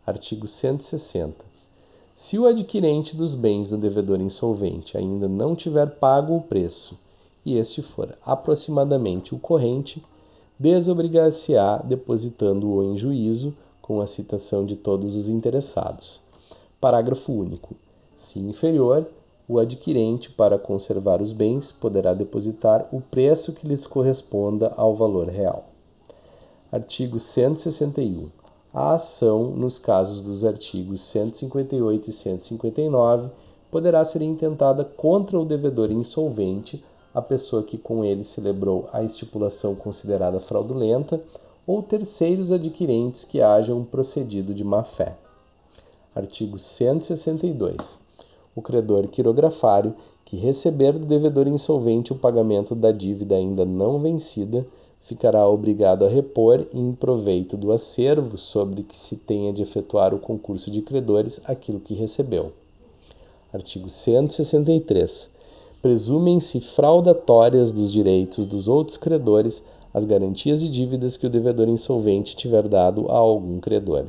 [0.07, 1.45] Artigo 160.
[2.17, 6.97] Se o adquirente dos bens do devedor insolvente ainda não tiver pago o preço
[7.49, 10.05] e este for aproximadamente o corrente,
[10.59, 16.21] desobrigar-se-á depositando-o em juízo com a citação de todos os interessados.
[16.79, 17.75] Parágrafo único.
[18.17, 19.07] Se inferior,
[19.49, 25.29] o adquirente, para conservar os bens, poderá depositar o preço que lhes corresponda ao valor
[25.29, 25.65] real.
[26.71, 28.29] Artigo 161.
[28.75, 33.31] A ação, nos casos dos artigos 158 e 159,
[33.71, 36.85] poderá ser intentada contra o devedor insolvente,
[37.19, 41.23] a pessoa que com ele celebrou a estipulação considerada fraudulenta,
[41.67, 45.17] ou terceiros adquirentes que hajam procedido de má fé.
[46.15, 48.09] Artigo 162
[48.59, 49.95] o credor quirografário
[50.25, 54.67] que receber do devedor insolvente o pagamento da dívida ainda não vencida
[55.03, 60.19] ficará obrigado a repor em proveito do acervo sobre que se tenha de efetuar o
[60.19, 62.53] concurso de credores aquilo que recebeu.
[63.53, 65.31] Artigo 163.
[65.81, 69.63] Presumem-se fraudatórias dos direitos dos outros credores
[69.95, 74.07] as garantias de dívidas que o devedor insolvente tiver dado a algum credor.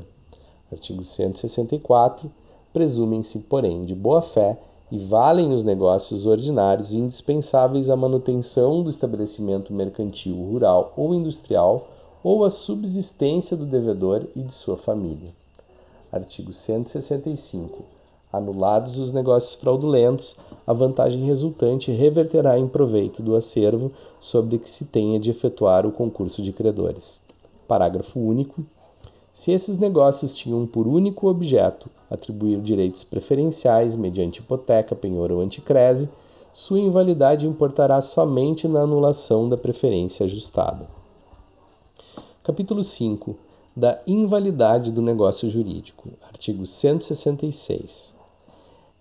[0.72, 2.32] Artigo 164
[2.74, 4.60] presumem-se, porém, de boa fé
[4.92, 11.88] e valem os negócios ordinários indispensáveis à manutenção do estabelecimento mercantil, rural ou industrial
[12.24, 15.30] ou à subsistência do devedor e de sua família.
[16.12, 17.99] Artigo 165.
[18.32, 24.86] Anulados os negócios fraudulentos, a vantagem resultante reverterá em proveito do acervo sobre que se
[24.86, 27.20] tenha de efetuar o concurso de credores.
[27.68, 28.64] Parágrafo único.
[29.34, 36.08] Se esses negócios tinham por único objeto atribuir direitos preferenciais mediante hipoteca, penhor ou anticrese,
[36.54, 40.88] sua invalidade importará somente na anulação da preferência ajustada.
[42.44, 43.36] Capítulo 5
[43.76, 46.10] da invalidade do negócio jurídico.
[46.28, 48.19] Artigo 166.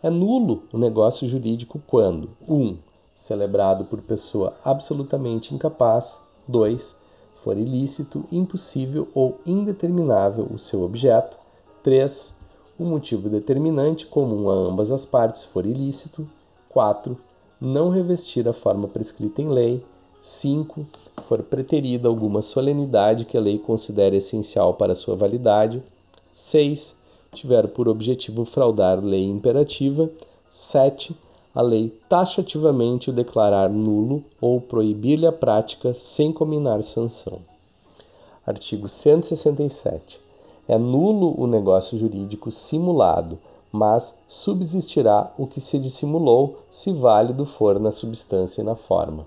[0.01, 2.55] É nulo o negócio jurídico quando 1.
[2.55, 2.78] Um,
[3.16, 6.20] celebrado por pessoa absolutamente incapaz.
[6.46, 6.96] 2
[7.42, 11.36] for ilícito, impossível ou indeterminável o seu objeto.
[11.82, 12.32] 3.
[12.78, 16.28] O motivo determinante comum a ambas as partes for ilícito.
[16.68, 17.18] 4.
[17.61, 19.84] Não revestir a forma prescrita em lei.
[20.22, 20.86] 5.
[21.26, 25.82] For preterida alguma solenidade que a lei considere essencial para sua validade.
[26.34, 26.97] 6.
[27.33, 30.11] Tiver por objetivo fraudar lei imperativa.
[30.72, 31.14] 7
[31.55, 37.41] a lei taxativamente o declarar nulo ou proibir-lhe a prática sem combinar sanção.
[38.47, 40.20] Artigo 167.
[40.68, 43.39] É nulo o negócio jurídico simulado,
[43.72, 49.26] mas subsistirá o que se dissimulou, se válido for na substância e na forma.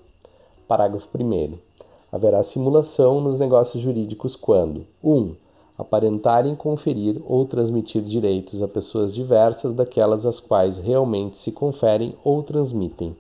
[0.68, 1.58] Parágrafo 1.
[2.12, 5.14] Haverá simulação nos negócios jurídicos quando 1.
[5.14, 5.36] Um,
[5.82, 12.44] aparentarem conferir ou transmitir direitos a pessoas diversas daquelas às quais realmente se conferem ou
[12.44, 13.16] transmitem.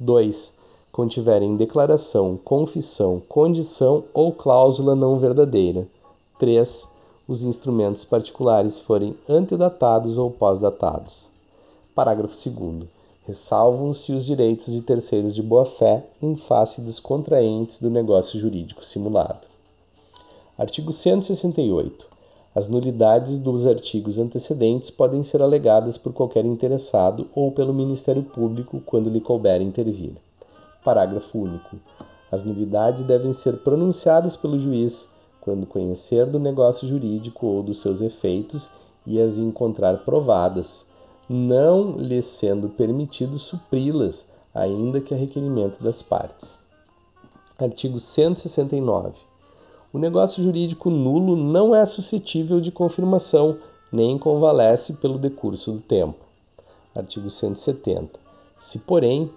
[0.00, 0.52] 2.
[0.90, 5.86] Contiverem declaração, confissão, condição ou cláusula não verdadeira.
[6.38, 6.88] 3.
[7.28, 11.30] Os instrumentos particulares forem antedatados ou pós-datados.
[11.94, 12.88] Parágrafo 2.
[13.26, 19.51] Ressalvam-se os direitos de terceiros de boa-fé em face dos contraentes do negócio jurídico simulado.
[20.62, 22.06] Artigo 168.
[22.54, 28.80] As nulidades dos artigos antecedentes podem ser alegadas por qualquer interessado ou pelo Ministério Público
[28.86, 30.12] quando lhe couber intervir.
[30.84, 31.80] Parágrafo único.
[32.30, 35.08] As nulidades devem ser pronunciadas pelo juiz
[35.40, 38.70] quando conhecer do negócio jurídico ou dos seus efeitos
[39.04, 40.86] e as encontrar provadas,
[41.28, 46.56] não lhe sendo permitido supri-las, ainda que a requerimento das partes.
[47.58, 49.31] Artigo 169.
[49.92, 53.58] O negócio jurídico nulo não é suscetível de confirmação,
[53.92, 56.18] nem convalesce pelo decurso do tempo.
[56.94, 58.18] Artigo 170.
[58.58, 59.30] Se, porém,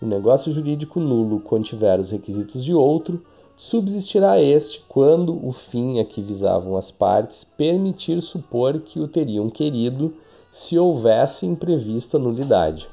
[0.00, 3.22] o negócio jurídico nulo contiver os requisitos de outro,
[3.54, 9.50] subsistirá este quando o fim a que visavam as partes permitir supor que o teriam
[9.50, 10.14] querido
[10.50, 12.88] se houvesse imprevisto a nulidade.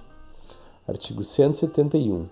[0.86, 2.26] Artigo 171.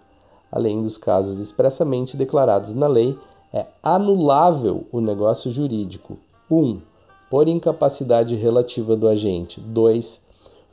[0.52, 3.18] Além dos casos expressamente declarados na lei,
[3.54, 6.18] é anulável o negócio jurídico.
[6.50, 6.58] 1.
[6.58, 6.82] Um,
[7.30, 9.62] por incapacidade relativa do agente.
[9.62, 10.20] 2.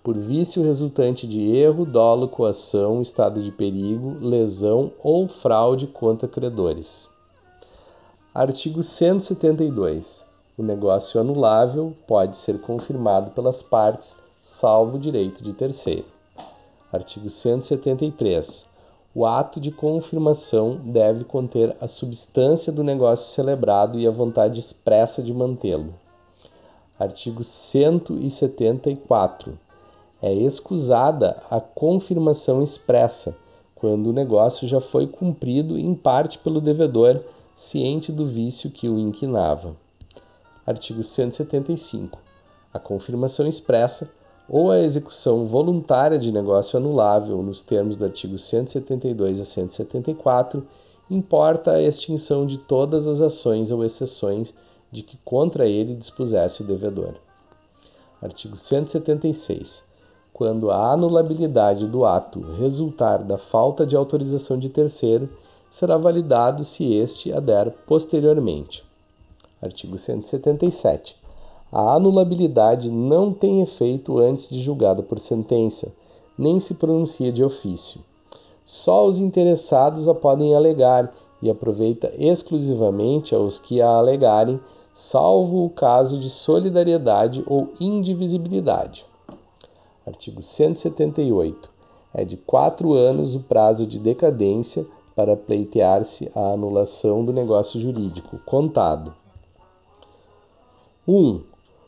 [0.02, 7.06] Por vício resultante de erro, dolo, coação, estado de perigo, lesão ou fraude contra credores.
[8.34, 10.26] Artigo 172.
[10.56, 16.06] O negócio anulável pode ser confirmado pelas partes, salvo direito de terceiro.
[16.90, 18.69] Artigo 173.
[19.12, 25.20] O ato de confirmação deve conter a substância do negócio celebrado e a vontade expressa
[25.20, 25.92] de mantê-lo.
[26.96, 29.58] Artigo 174.
[30.22, 33.36] É excusada a confirmação expressa,
[33.74, 37.20] quando o negócio já foi cumprido em parte pelo devedor
[37.56, 39.74] ciente do vício que o inquinava.
[40.64, 42.16] Artigo 175.
[42.72, 44.08] A confirmação expressa
[44.50, 50.66] ou a execução voluntária de negócio anulável nos termos do artigo 172 a 174
[51.08, 54.52] importa a extinção de todas as ações ou exceções
[54.90, 57.14] de que contra ele dispusesse o devedor.
[58.20, 59.84] Artigo 176.
[60.32, 65.28] Quando a anulabilidade do ato resultar da falta de autorização de terceiro,
[65.70, 68.82] será validado se este a der posteriormente.
[69.62, 71.19] Artigo 177.
[71.72, 75.92] A anulabilidade não tem efeito antes de julgada por sentença,
[76.36, 78.00] nem se pronuncia de ofício.
[78.64, 84.60] Só os interessados a podem alegar e aproveita exclusivamente aos que a alegarem,
[84.92, 89.04] salvo o caso de solidariedade ou indivisibilidade.
[90.06, 91.70] Artigo 178.
[92.12, 98.38] É de quatro anos o prazo de decadência para pleitear-se a anulação do negócio jurídico,
[98.44, 99.14] contado.
[101.06, 101.14] 1.
[101.14, 101.40] Um,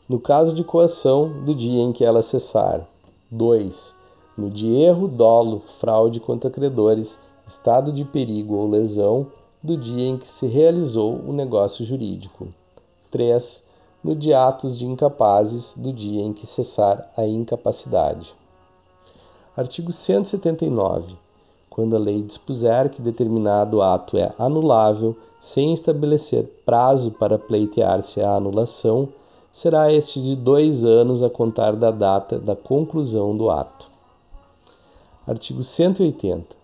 [0.09, 2.87] no caso de coação, do dia em que ela cessar.
[3.31, 3.95] 2.
[4.37, 9.27] No de erro, dolo, fraude contra credores, estado de perigo ou lesão,
[9.61, 12.47] do dia em que se realizou o negócio jurídico.
[13.11, 13.63] 3.
[14.03, 18.33] No de atos de incapazes, do dia em que cessar a incapacidade.
[19.55, 21.23] Artigo 179
[21.73, 28.35] quando a lei dispuser que determinado ato é anulável, sem estabelecer prazo para pleitear-se a
[28.35, 29.09] anulação,
[29.53, 33.85] será este de dois anos a contar da data da conclusão do ato.
[35.27, 36.55] Artigo 180.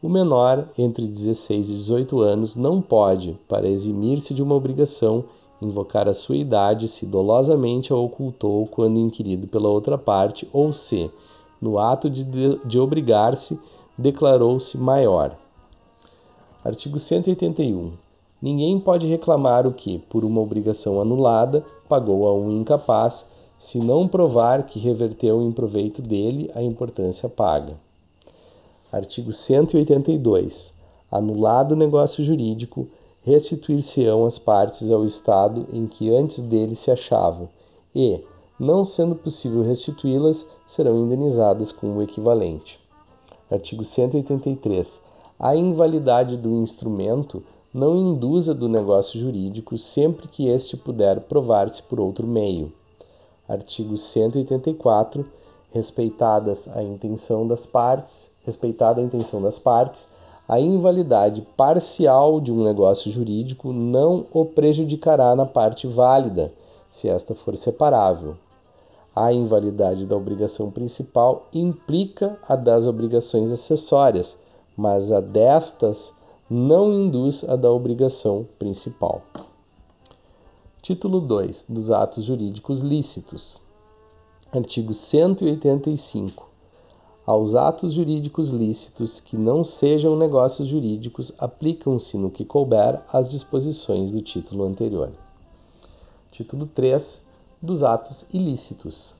[0.00, 5.24] O menor entre 16 e 18 anos não pode, para eximir-se de uma obrigação,
[5.60, 11.10] invocar a sua idade se dolosamente a ocultou quando inquirido pela outra parte ou se,
[11.60, 12.24] no ato de,
[12.64, 13.58] de obrigar-se,
[13.98, 15.36] declarou-se maior.
[16.64, 18.03] Artigo 181.
[18.44, 23.24] Ninguém pode reclamar o que, por uma obrigação anulada, pagou a um incapaz,
[23.58, 27.72] se não provar que reverteu em proveito dele a importância paga.
[28.92, 30.74] Artigo 182.
[31.10, 32.86] Anulado o negócio jurídico,
[33.22, 37.48] restituir-se-ão as partes ao Estado em que antes dele se achavam,
[37.94, 38.20] e,
[38.60, 42.78] não sendo possível restituí-las, serão indenizadas com o equivalente.
[43.50, 45.00] Artigo 183.
[45.38, 47.42] A invalidade do instrumento
[47.74, 52.72] não induza do negócio jurídico sempre que este puder provar-se por outro meio.
[53.48, 55.26] Artigo 184.
[55.72, 60.06] Respeitadas a intenção das partes, respeitada a intenção das partes,
[60.46, 66.52] a invalidade parcial de um negócio jurídico não o prejudicará na parte válida,
[66.92, 68.36] se esta for separável.
[69.16, 74.38] A invalidade da obrigação principal implica a das obrigações acessórias,
[74.76, 76.12] mas a destas
[76.54, 79.22] não induz a da obrigação principal.
[80.80, 83.60] Título 2 dos atos jurídicos lícitos.
[84.52, 86.48] Artigo 185.
[87.26, 94.12] Aos atos jurídicos lícitos que não sejam negócios jurídicos, aplicam-se no que couber as disposições
[94.12, 95.10] do título anterior.
[96.30, 97.20] Título 3
[97.60, 99.16] dos atos ilícitos.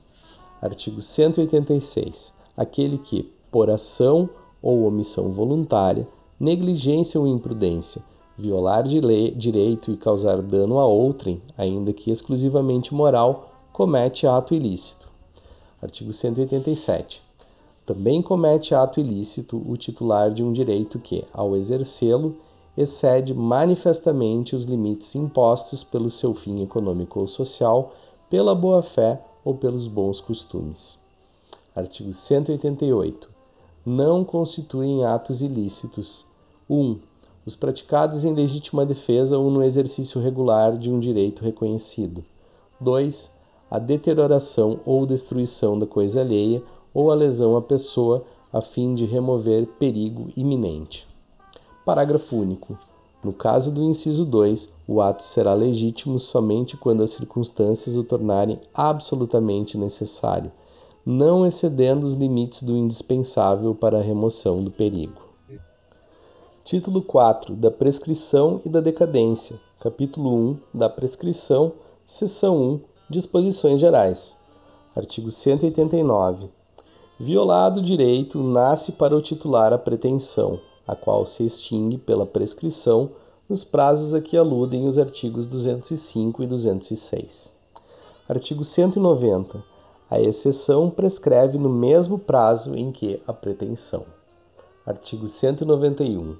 [0.61, 2.31] Artigo 186.
[2.55, 4.29] Aquele que, por ação
[4.61, 6.07] ou omissão voluntária,
[6.39, 8.03] negligência ou imprudência,
[8.37, 8.99] violar de
[9.31, 15.07] direito e causar dano a outrem, ainda que exclusivamente moral, comete ato ilícito.
[15.81, 17.21] Artigo 187.
[17.85, 22.35] Também comete ato ilícito o titular de um direito que, ao exercê-lo,
[22.77, 27.93] excede manifestamente os limites impostos pelo seu fim econômico ou social
[28.29, 30.99] pela boa-fé ou pelos bons costumes.
[31.75, 33.34] Artigo 188.
[33.85, 36.25] Não constituem atos ilícitos:
[36.67, 36.97] 1.
[37.45, 42.25] Os praticados em legítima defesa ou no exercício regular de um direito reconhecido.
[42.81, 43.31] 2.
[43.69, 46.63] A deterioração ou destruição da coisa alheia
[46.95, 51.07] ou a lesão à pessoa a fim de remover perigo iminente.
[51.85, 52.75] Parágrafo único.
[53.23, 58.59] No caso do inciso 2, o ato será legítimo somente quando as circunstâncias o tornarem
[58.73, 60.51] absolutamente necessário,
[61.05, 65.21] não excedendo os limites do indispensável para a remoção do perigo.
[66.63, 71.73] Título 4 da Prescrição e da Decadência, Capítulo 1 da Prescrição,
[72.07, 74.35] Seção 1 Disposições Gerais.
[74.95, 76.49] Artigo 189.
[77.19, 83.11] Violado o direito, nasce para o titular a pretensão, a qual se extingue pela prescrição
[83.47, 87.53] nos prazos a que aludem os artigos 205 e 206.
[88.27, 89.74] Artigo 190.
[90.15, 94.05] A exceção prescreve no mesmo prazo em que a pretensão.
[94.85, 96.37] Artigo 191.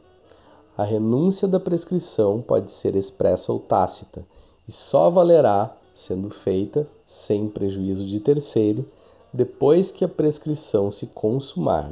[0.77, 4.25] A renúncia da prescrição pode ser expressa ou tácita
[4.65, 8.85] e só valerá, sendo feita, sem prejuízo de terceiro,
[9.33, 11.91] depois que a prescrição se consumar.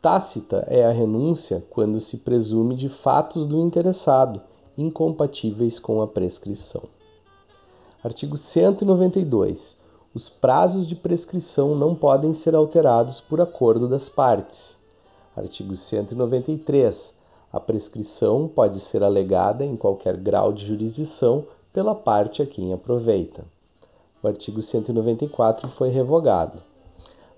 [0.00, 4.40] Tácita é a renúncia quando se presume de fatos do interessado
[4.78, 6.84] incompatíveis com a prescrição.
[8.02, 9.83] Artigo 192.
[10.14, 14.76] Os prazos de prescrição não podem ser alterados por acordo das partes.
[15.36, 17.12] Artigo 193.
[17.52, 23.44] A prescrição pode ser alegada em qualquer grau de jurisdição pela parte a quem aproveita
[24.24, 26.62] o artigo 194 foi revogado.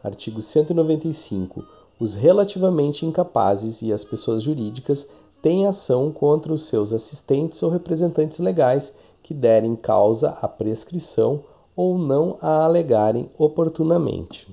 [0.05, 1.65] Artigo 195.
[1.99, 5.05] Os relativamente incapazes e as pessoas jurídicas
[5.43, 11.43] têm ação contra os seus assistentes ou representantes legais que derem causa à prescrição
[11.77, 14.49] ou não a alegarem oportunamente.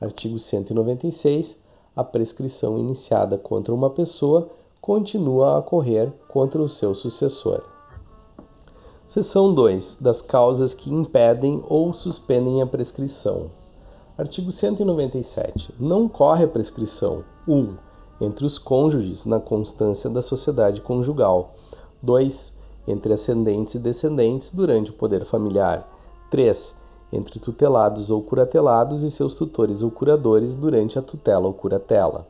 [0.00, 1.56] Artigo 196.
[1.94, 4.48] A prescrição iniciada contra uma pessoa
[4.80, 7.62] continua a correr contra o seu sucessor.
[9.06, 9.98] Seção 2.
[10.00, 13.50] Das causas que impedem ou suspendem a prescrição.
[14.18, 15.72] Artigo 197.
[15.78, 17.54] Não corre a prescrição: 1.
[17.54, 17.76] Um,
[18.20, 21.54] entre os cônjuges na constância da sociedade conjugal.
[22.02, 22.52] 2.
[22.88, 25.93] Entre ascendentes e descendentes durante o poder familiar.
[26.30, 26.74] 3.
[27.12, 32.26] Entre tutelados ou curatelados e seus tutores ou curadores durante a tutela ou curatela.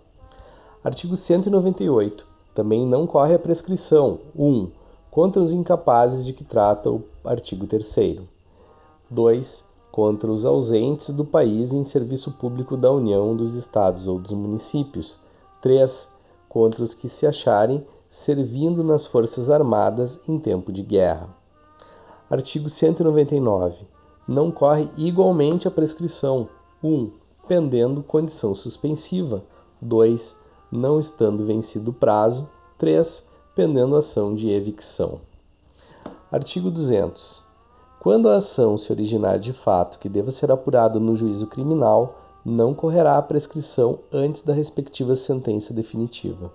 [0.82, 2.26] Artigo 198.
[2.54, 4.46] Também não corre a prescrição: 1.
[4.46, 4.70] Um,
[5.10, 8.20] contra os incapazes de que trata o artigo 3.
[9.10, 9.64] 2.
[9.90, 15.18] Contra os ausentes do país em serviço público da União, dos Estados ou dos municípios.
[15.62, 16.08] 3.
[16.48, 21.43] Contra os que se acharem servindo nas Forças Armadas em tempo de guerra.
[22.34, 23.86] Artigo 199.
[24.26, 26.48] Não corre igualmente a prescrição:
[26.82, 27.12] 1.
[27.46, 29.44] Pendendo condição suspensiva.
[29.80, 30.34] 2.
[30.68, 32.50] Não estando vencido o prazo.
[32.76, 33.24] 3
[33.54, 35.20] pendendo ação de evicção.
[36.28, 37.44] Artigo 200.
[38.00, 42.74] Quando a ação se originar de fato que deva ser apurado no juízo criminal, não
[42.74, 46.50] correrá a prescrição antes da respectiva sentença definitiva.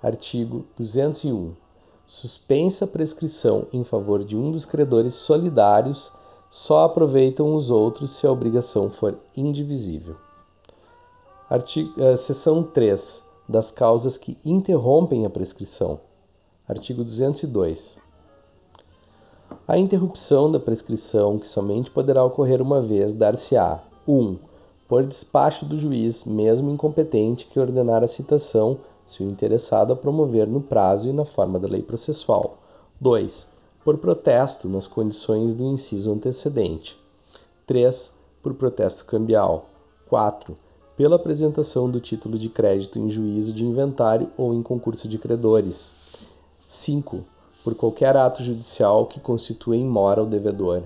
[0.00, 1.65] Artigo 201.
[2.06, 6.12] Suspensa a prescrição em favor de um dos credores solidários,
[6.48, 10.16] só aproveitam os outros se a obrigação for indivisível.
[11.50, 16.00] Artigo, eh, seção 3 das causas que interrompem a prescrição.
[16.68, 18.00] Artigo 202.
[19.66, 24.12] A interrupção da prescrição, que somente poderá ocorrer uma vez, dar-se-á 1.
[24.12, 24.38] Um,
[24.88, 30.46] por despacho do juiz, mesmo incompetente, que ordenar a citação, se o interessado a promover
[30.46, 32.58] no prazo e na forma da lei processual.
[33.00, 33.48] 2.
[33.84, 36.98] Por protesto, nas condições do inciso antecedente.
[37.66, 38.12] 3.
[38.42, 39.66] Por protesto cambial.
[40.08, 40.56] 4
[40.96, 45.94] pela apresentação do título de crédito em juízo de inventário ou em concurso de credores.
[46.66, 47.22] 5.
[47.62, 50.84] Por qualquer ato judicial que constitua em mora o devedor.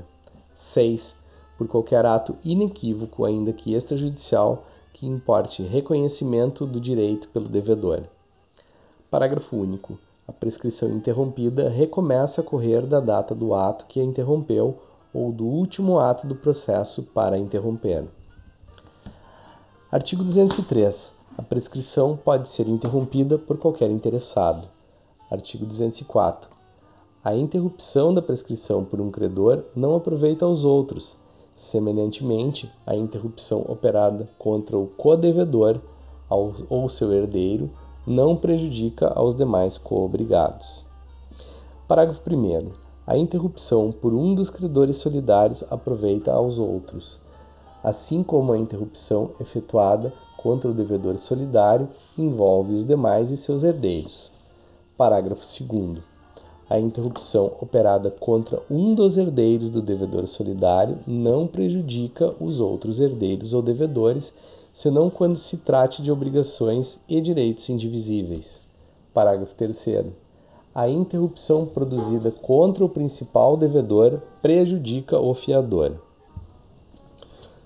[0.56, 1.14] 6.
[1.56, 4.64] Por qualquer ato inequívoco, ainda que extrajudicial,
[5.01, 8.02] que importe reconhecimento do direito pelo devedor.
[9.10, 9.98] Parágrafo único.
[10.28, 14.78] A prescrição interrompida recomeça a correr da data do ato que a interrompeu
[15.14, 18.05] ou do último ato do processo para interromper.
[19.90, 21.14] Artigo 203.
[21.39, 24.68] A prescrição pode ser interrompida por qualquer interessado.
[25.31, 26.51] Artigo 204.
[27.24, 31.16] A interrupção da prescrição por um credor não aproveita aos outros.
[31.70, 35.80] Semelhantemente, a interrupção operada contra o codevedor
[36.28, 37.70] ou seu herdeiro
[38.06, 40.84] não prejudica aos demais coobrigados.
[41.86, 42.72] Parágrafo 1.
[43.06, 47.20] A interrupção por um dos credores solidários aproveita aos outros
[47.82, 54.32] assim como a interrupção efetuada contra o devedor solidário envolve os demais e seus herdeiros.
[54.96, 56.09] Parágrafo 2.
[56.70, 63.52] A interrupção operada contra um dos herdeiros do devedor solidário não prejudica os outros herdeiros
[63.52, 64.32] ou devedores,
[64.72, 68.62] senão quando se trate de obrigações e direitos indivisíveis.
[69.12, 70.12] Parágrafo 3.
[70.72, 75.97] A interrupção produzida contra o principal devedor prejudica o fiador.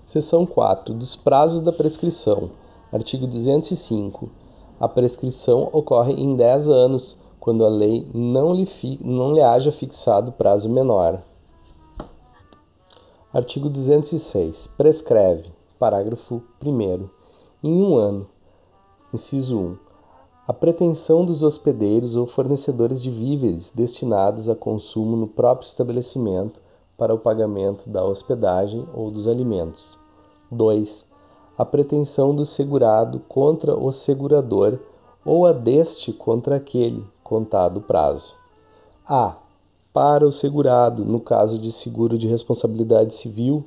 [0.03, 0.95] Seção 4.
[0.95, 2.49] Dos prazos da prescrição.
[2.91, 4.31] Artigo 205.
[4.79, 9.71] A prescrição ocorre em 10 anos, quando a lei não lhe, fi, não lhe haja
[9.71, 11.21] fixado prazo menor.
[13.31, 14.65] Artigo 206.
[14.75, 15.51] Prescreve.
[15.77, 17.07] Parágrafo 1.
[17.63, 18.27] Em um ano.
[19.13, 19.77] Inciso 1.
[20.47, 26.59] A pretensão dos hospedeiros ou fornecedores de víveres destinados a consumo no próprio estabelecimento
[26.97, 29.99] para o pagamento da hospedagem ou dos alimentos.
[30.49, 31.05] 2.
[31.55, 34.79] A pretensão do segurado contra o segurador
[35.23, 38.33] ou a deste contra aquele, contado o prazo.
[39.05, 39.35] A.
[39.91, 43.65] Para o segurado, no caso de seguro de responsabilidade civil,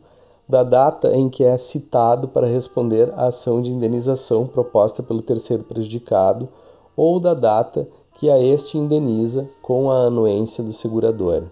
[0.48, 5.64] da data em que é citado para responder à ação de indenização proposta pelo terceiro
[5.64, 6.48] prejudicado
[6.96, 11.44] ou da data que a este indeniza com a anuência do segurador.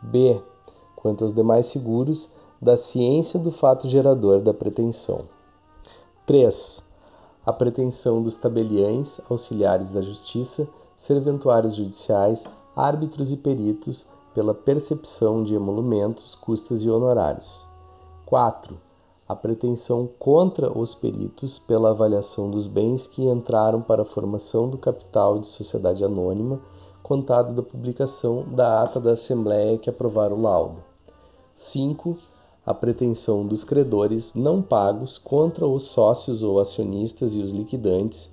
[0.00, 0.40] B
[1.00, 5.22] quanto aos demais seguros, da ciência do fato gerador da pretensão.
[6.26, 6.82] 3.
[7.44, 10.68] A pretensão dos tabeliães, auxiliares da justiça,
[11.00, 12.44] serventuários judiciais,
[12.76, 17.66] árbitros e peritos pela percepção de emolumentos, custas e honorários.
[18.26, 18.76] 4.
[19.26, 24.76] A pretensão contra os peritos pela avaliação dos bens que entraram para a formação do
[24.76, 26.60] capital de sociedade anônima,
[27.02, 30.82] contado da publicação da ata da Assembleia que aprovar o laudo.
[31.54, 32.16] 5.
[32.64, 38.30] A pretensão dos credores não pagos contra os sócios ou acionistas e os liquidantes,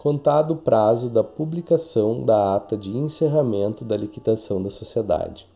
[0.00, 5.46] contado o prazo da publicação da ata de encerramento da liquidação da sociedade.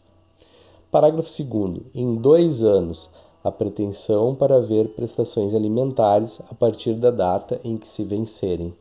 [0.91, 1.81] Parágrafo 2.
[1.95, 3.09] Em dois anos,
[3.43, 8.75] a pretensão para haver prestações alimentares a partir da data em que se vencerem.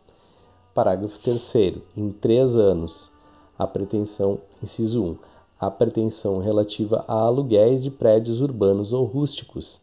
[0.75, 1.81] Parágrafo 3.
[1.95, 3.09] Em três anos,
[3.57, 5.17] a pretensão, inciso 1
[5.57, 9.79] a pretensão relativa a aluguéis de prédios urbanos ou rústicos.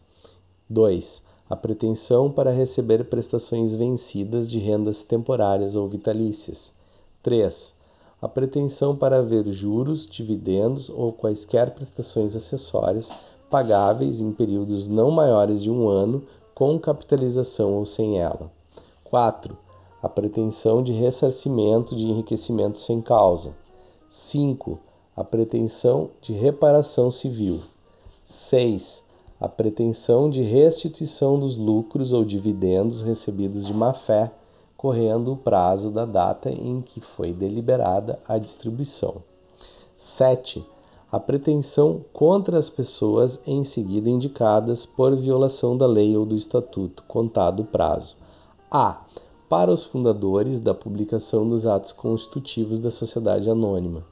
[0.68, 1.22] 2.
[1.50, 6.72] A pretensão para receber prestações vencidas de rendas temporárias ou vitalícias.
[7.24, 7.74] 3.
[8.22, 13.10] A pretensão para haver juros, dividendos ou quaisquer prestações acessórias
[13.50, 16.22] pagáveis em períodos não maiores de um ano,
[16.54, 18.48] com capitalização ou sem ela.
[19.02, 19.58] 4.
[20.00, 23.56] A pretensão de ressarcimento de enriquecimento sem causa.
[24.08, 24.78] 5
[25.16, 27.60] a pretensão de reparação civil.
[28.24, 28.99] 6.
[29.40, 34.30] A pretensão de restituição dos lucros ou dividendos recebidos de má-fé,
[34.76, 39.22] correndo o prazo da data em que foi deliberada a distribuição.
[39.96, 40.62] 7.
[41.10, 47.02] A pretensão contra as pessoas em seguida indicadas por violação da lei ou do estatuto,
[47.08, 48.16] contado o prazo.
[48.70, 49.04] A.
[49.48, 54.04] Para os fundadores da publicação dos atos constitutivos da sociedade anônima.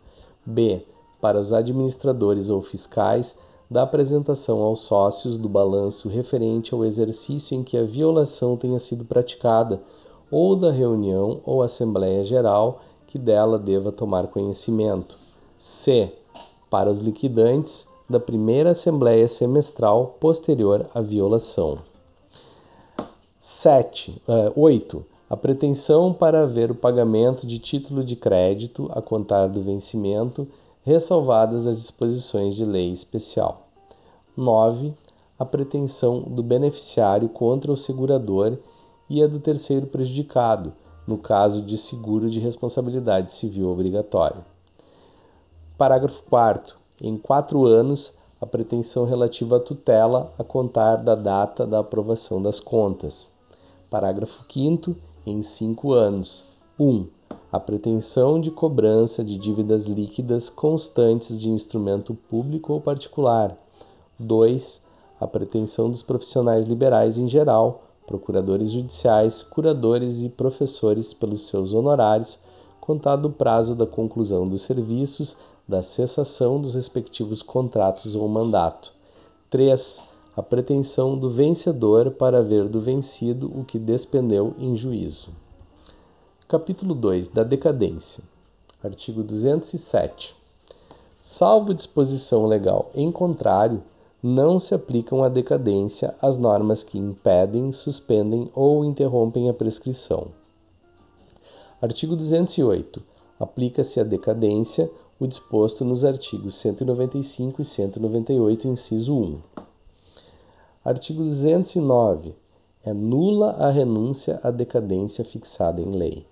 [0.45, 0.83] B.
[1.21, 3.37] Para os administradores ou fiscais,
[3.71, 9.05] da apresentação aos sócios do balanço referente ao exercício em que a violação tenha sido
[9.05, 9.83] praticada,
[10.31, 15.17] ou da reunião ou assembleia geral que dela deva tomar conhecimento.
[15.59, 16.13] C.
[16.71, 21.79] Para os liquidantes, da primeira assembleia semestral posterior à violação.
[23.41, 24.23] 7.
[24.27, 29.63] Uh, 8 a pretensão para haver o pagamento de título de crédito a contar do
[29.63, 30.49] vencimento,
[30.89, 33.69] ressalvadas as disposições de lei especial.
[34.35, 34.95] 9.
[35.39, 38.57] A pretensão do beneficiário contra o segurador
[39.09, 40.73] e a do terceiro prejudicado,
[41.07, 44.41] no caso de seguro de responsabilidade civil obrigatória.
[45.77, 46.75] Parágrafo 4.
[47.03, 52.59] Em quatro anos, a pretensão relativa à tutela a contar da data da aprovação das
[52.61, 53.31] contas.
[53.91, 54.97] Parágrafo 5
[55.27, 56.47] em cinco anos.
[56.81, 56.85] 1.
[56.87, 57.09] Um,
[57.51, 63.57] a pretensão de cobrança de dívidas líquidas constantes de instrumento público ou particular.
[64.19, 64.83] 2.
[65.21, 72.39] A pretensão dos profissionais liberais em geral, procuradores judiciais, curadores e professores pelos seus honorários,
[72.81, 75.37] contado o prazo da conclusão dos serviços,
[75.67, 78.93] da cessação dos respectivos contratos ou mandato.
[79.51, 85.31] 3 a pretensão do vencedor para ver do vencido o que despendeu em juízo.
[86.51, 88.25] Capítulo 2 da decadência.
[88.83, 90.35] Artigo 207.
[91.21, 93.83] Salvo disposição legal em contrário,
[94.23, 100.29] não se aplicam à decadência as normas que impedem, suspendem ou interrompem a prescrição.
[101.83, 103.03] Artigo 208.
[103.39, 109.39] Aplica-se à decadência o disposto nos artigos 195 e 198, inciso 1.
[110.83, 112.35] Artigo 209.
[112.83, 116.27] É nula a renúncia à decadência fixada em lei.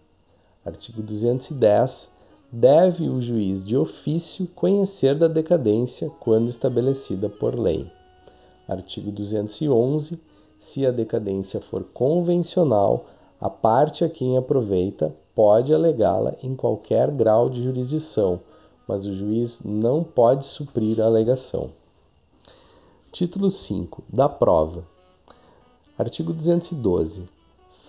[0.67, 2.11] Artigo 210
[2.51, 7.89] deve o juiz de ofício conhecer da decadência quando estabelecida por lei.
[8.67, 10.21] Artigo 211.
[10.59, 13.07] Se a decadência for convencional,
[13.41, 18.41] a parte a quem aproveita pode alegá-la em qualquer grau de jurisdição,
[18.89, 21.71] mas o juiz não pode suprir a alegação.
[23.13, 24.03] Título 5.
[24.09, 24.85] Da prova.
[25.97, 27.36] Artigo 212.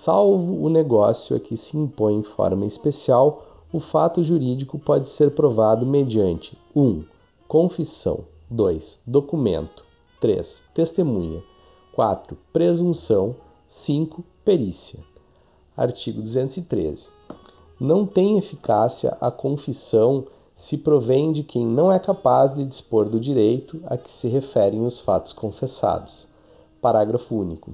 [0.08, 5.86] Salvo o negócio a que se impõe forma especial o fato jurídico pode ser provado
[5.86, 6.82] mediante 1.
[6.82, 7.04] Um,
[7.46, 8.22] confissão.
[8.50, 9.02] 2.
[9.06, 9.84] Documento.
[10.22, 10.62] 3.
[10.74, 11.44] Testemunha.
[11.92, 12.38] 4.
[12.54, 13.36] Presunção.
[13.68, 14.24] 5.
[14.46, 15.04] Perícia.
[15.76, 17.10] Artigo 213.
[17.78, 20.26] Não tem eficácia a confissão
[20.56, 24.86] se provém de quem não é capaz de dispor do direito a que se referem
[24.86, 26.30] os fatos confessados.
[26.82, 27.74] Parágrafo único.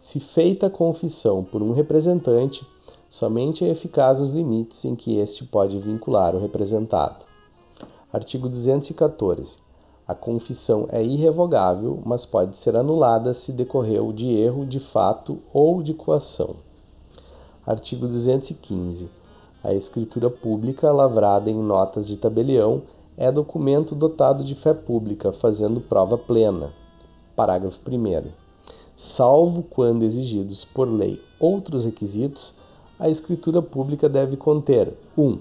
[0.00, 2.66] Se feita a confissão por um representante,
[3.10, 7.26] Somente é eficaz nos limites em que este pode vincular o representado.
[8.12, 9.58] Artigo 214.
[10.06, 15.82] A confissão é irrevogável, mas pode ser anulada se decorreu de erro de fato ou
[15.82, 16.54] de coação.
[17.66, 19.10] Artigo 215.
[19.64, 22.82] A escritura pública lavrada em notas de tabelião
[23.16, 26.72] é documento dotado de fé pública, fazendo prova plena.
[27.34, 28.39] Parágrafo 1.
[29.02, 32.54] Salvo quando exigidos por lei outros requisitos,
[32.98, 35.22] a escritura pública deve conter 1.
[35.22, 35.40] Um,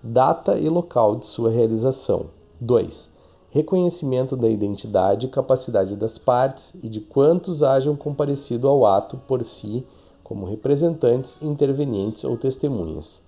[0.00, 2.26] data e local de sua realização.
[2.60, 3.10] 2.
[3.50, 9.44] Reconhecimento da identidade e capacidade das partes e de quantos hajam comparecido ao ato por
[9.44, 9.84] si
[10.22, 13.20] como representantes, intervenientes ou testemunhas.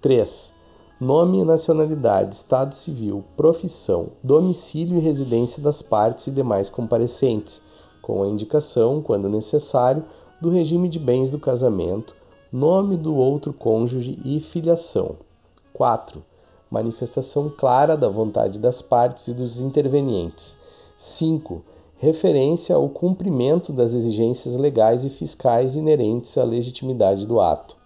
[0.00, 0.54] 3.
[0.98, 7.60] Nome, nacionalidade, estado civil, profissão, domicílio e residência das partes e demais comparecentes,
[8.06, 10.04] com a indicação, quando necessário,
[10.40, 12.14] do regime de bens do casamento,
[12.52, 15.16] nome do outro cônjuge e filiação.
[15.72, 16.22] 4.
[16.70, 20.56] Manifestação clara da vontade das partes e dos intervenientes.
[20.96, 21.64] 5.
[21.96, 27.76] Referência ao cumprimento das exigências legais e fiscais inerentes à legitimidade do ato.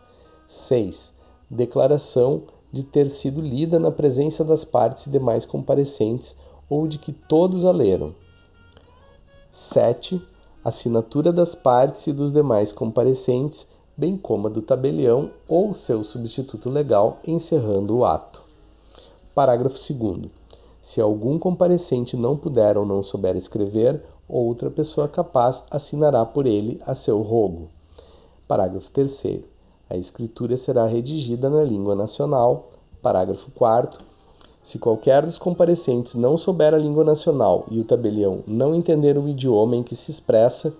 [0.46, 1.14] 6.
[1.50, 6.36] Declaração de ter sido lida na presença das partes e demais comparecentes
[6.68, 8.14] ou de que todos a leram.
[9.52, 10.22] 7.
[10.64, 13.66] Assinatura das partes e dos demais comparecentes
[14.00, 18.40] bem como a do tabelião ou seu substituto legal, encerrando o ato.
[19.34, 20.30] Parágrafo 2.
[20.80, 26.80] Se algum comparecente não puder ou não souber escrever, outra pessoa capaz assinará por ele
[26.86, 27.68] a seu rogo.
[28.48, 29.42] Parágrafo 3.
[29.90, 32.70] A escritura será redigida na língua nacional.
[33.02, 34.02] Parágrafo 4.
[34.62, 39.28] Se qualquer dos comparecentes não souber a língua nacional e o tabelião não entender o
[39.28, 40.72] idioma em que se expressa,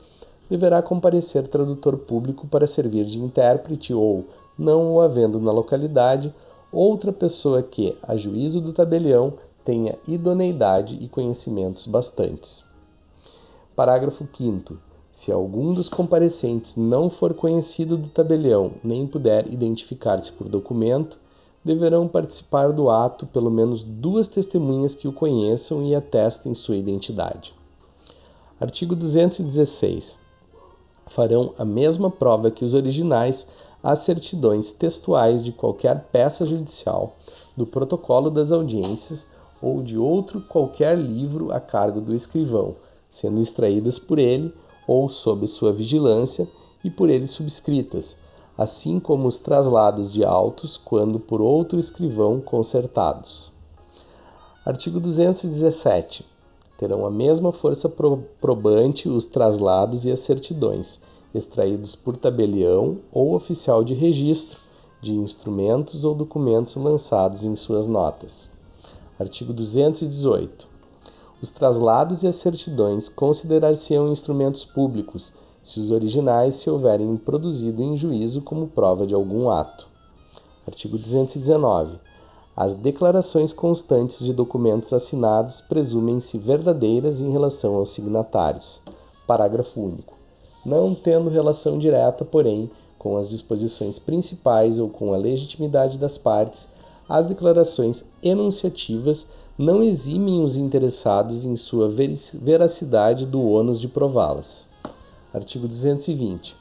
[0.51, 4.25] deverá comparecer tradutor público para servir de intérprete ou,
[4.59, 6.35] não o havendo na localidade,
[6.73, 9.35] outra pessoa que, a juízo do tabelião,
[9.65, 12.65] tenha idoneidade e conhecimentos bastantes.
[13.75, 14.77] Parágrafo 5
[15.13, 21.19] Se algum dos comparecentes não for conhecido do tabelião, nem puder identificar-se por documento,
[21.65, 27.55] deverão participar do ato pelo menos duas testemunhas que o conheçam e atestem sua identidade.
[28.61, 30.19] Artigo 216
[31.11, 33.47] farão a mesma prova que os originais
[33.83, 37.17] às certidões textuais de qualquer peça judicial,
[37.57, 39.27] do protocolo das audiências
[39.61, 42.75] ou de outro qualquer livro a cargo do escrivão,
[43.09, 44.55] sendo extraídas por ele
[44.87, 46.49] ou sob sua vigilância
[46.85, 48.17] e por ele subscritas,
[48.57, 53.53] assim como os traslados de autos quando por outro escrivão consertados.
[54.65, 56.25] Artigo 217
[56.77, 57.89] terão a mesma força
[58.41, 61.01] probante os traslados e as certidões,
[61.35, 64.59] extraídos por tabelião ou oficial de registro
[65.01, 68.51] de instrumentos ou documentos lançados em suas notas.
[69.19, 70.67] Artigo 218.
[71.43, 75.33] Os traslados e as certidões considerar-se-ão instrumentos públicos
[75.63, 79.87] se os originais se houverem produzido em juízo como prova de algum ato.
[80.67, 81.99] Artigo 219.
[82.57, 88.83] As declarações constantes de documentos assinados presumem-se verdadeiras em relação aos signatários.
[89.27, 90.15] Parágrafo único.
[90.65, 96.69] Não tendo relação direta, porém, com as disposições principais ou com a legitimidade das partes,
[97.09, 99.27] as declarações enunciativas
[99.59, 101.91] não eximem os interessados em sua
[102.35, 104.70] veracidade do ônus de prová-las.
[105.33, 106.57] Artigo 220.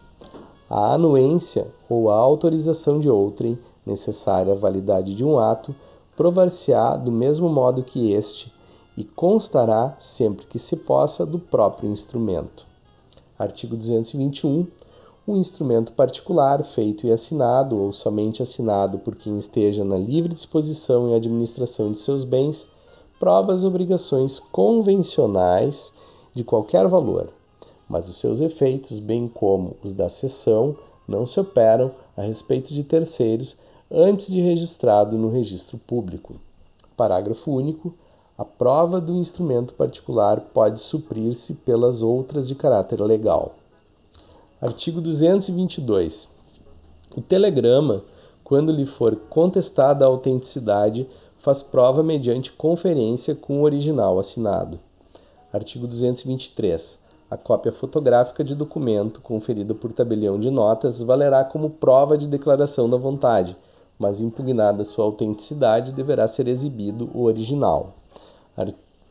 [0.69, 5.73] A anuência ou a autorização de outrem, necessária à validade de um ato,
[6.15, 8.53] provar-se-á do mesmo modo que este
[8.95, 12.63] e constará, sempre que se possa, do próprio instrumento.
[13.39, 14.67] Artigo 221.
[15.25, 21.09] O instrumento particular, feito e assinado, ou somente assinado por quem esteja na livre disposição
[21.09, 22.67] e administração de seus bens,
[23.19, 25.91] prova as obrigações convencionais
[26.35, 27.33] de qualquer valor,
[27.89, 32.83] mas os seus efeitos, bem como os da cessão, não se operam a respeito de
[32.83, 33.57] terceiros
[33.91, 36.35] antes de registrado no registro público.
[36.95, 37.93] Parágrafo único.
[38.37, 43.55] A prova do instrumento particular pode suprir-se pelas outras de caráter legal.
[44.61, 46.29] Artigo 222.
[47.17, 48.03] O telegrama,
[48.43, 51.07] quando lhe for contestada a autenticidade,
[51.39, 54.79] faz prova mediante conferência com o original assinado.
[55.51, 56.99] Artigo 223.
[57.31, 62.89] A cópia fotográfica de documento conferida por tabelião de notas valerá como prova de declaração
[62.89, 63.55] da vontade,
[63.99, 67.93] mas impugnada sua autenticidade, deverá ser exibido o original.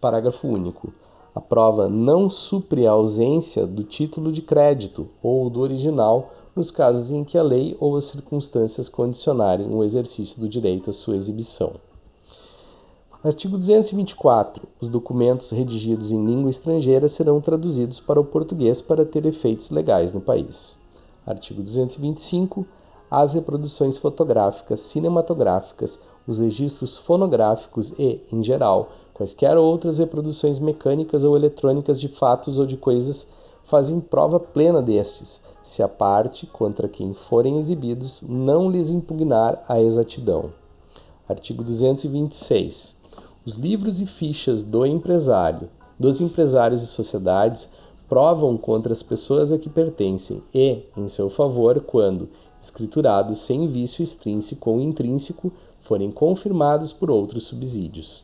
[0.01, 0.93] Parágrafo único.
[1.32, 7.12] A prova não supre a ausência do título de crédito ou do original nos casos
[7.12, 11.74] em que a lei ou as circunstâncias condicionarem o exercício do direito à sua exibição.
[13.24, 14.69] Artigo 224.
[14.81, 20.12] Os documentos redigidos em língua estrangeira serão traduzidos para o português para ter efeitos legais
[20.12, 20.78] no país.
[21.27, 22.65] Artigo 225.
[23.11, 31.36] As reproduções fotográficas, cinematográficas, os registros fonográficos e, em geral, quaisquer outras reproduções mecânicas ou
[31.36, 33.27] eletrônicas de fatos ou de coisas
[33.65, 39.81] fazem prova plena destes, se a parte contra quem forem exibidos não lhes impugnar a
[39.81, 40.53] exatidão.
[41.28, 42.97] Artigo 226.
[43.48, 47.66] Os livros e fichas do empresário, dos empresários e sociedades
[48.06, 52.28] provam contra as pessoas a que pertencem e, em seu favor, quando,
[52.60, 55.50] escriturados sem vício extrínseco ou intrínseco,
[55.80, 58.22] forem confirmados por outros subsídios.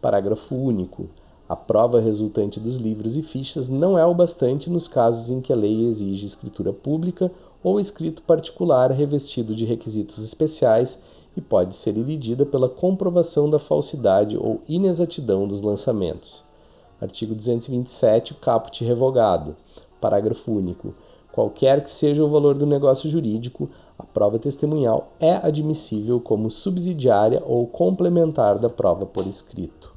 [0.00, 1.08] Parágrafo único.
[1.48, 5.52] A prova resultante dos livros e fichas não é o bastante nos casos em que
[5.52, 7.32] a lei exige escritura pública
[7.64, 10.96] ou escrito particular revestido de requisitos especiais
[11.36, 16.44] e pode ser iludida pela comprovação da falsidade ou inexatidão dos lançamentos.
[17.00, 19.56] Artigo 227, caput revogado.
[20.00, 20.94] Parágrafo único.
[21.32, 27.42] Qualquer que seja o valor do negócio jurídico, a prova testemunhal é admissível como subsidiária
[27.46, 29.92] ou complementar da prova por escrito.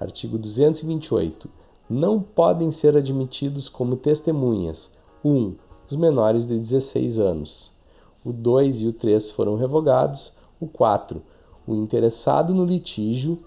[0.00, 1.48] Artigo 228.
[1.88, 4.90] Não podem ser admitidos como testemunhas:
[5.22, 5.30] 1.
[5.30, 5.54] Um,
[5.90, 7.72] os menores de 16 anos.
[8.24, 10.32] O 2 e o 3 foram revogados.
[10.60, 11.22] O 4.
[11.66, 13.38] O interessado no litígio,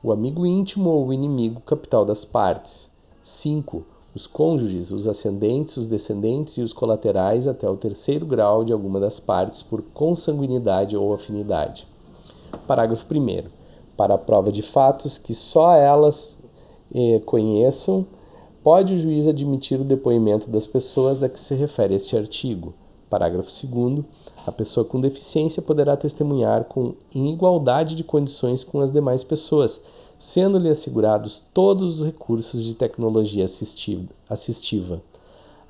[0.00, 2.88] o amigo íntimo ou o inimigo capital das partes.
[3.22, 3.84] 5.
[4.14, 9.00] Os cônjuges, os ascendentes, os descendentes e os colaterais até o terceiro grau de alguma
[9.00, 11.86] das partes por consanguinidade ou afinidade.
[12.66, 13.48] Parágrafo 1.
[13.96, 16.36] Para a prova de fatos que só elas
[16.94, 18.06] eh, conheçam,
[18.62, 22.74] pode o juiz admitir o depoimento das pessoas a que se refere este artigo.
[23.10, 24.04] Parágrafo 2.
[24.44, 29.80] A pessoa com deficiência poderá testemunhar com, em igualdade de condições com as demais pessoas,
[30.18, 35.00] sendo-lhe assegurados todos os recursos de tecnologia assistiva.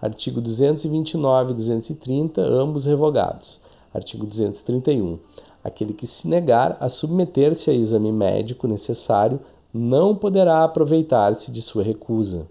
[0.01, 3.61] Artigo 229 e 230, ambos revogados.
[3.93, 5.19] Artigo 231.
[5.63, 9.39] Aquele que se negar a submeter-se a exame médico necessário
[9.73, 12.47] não poderá aproveitar-se de sua recusa.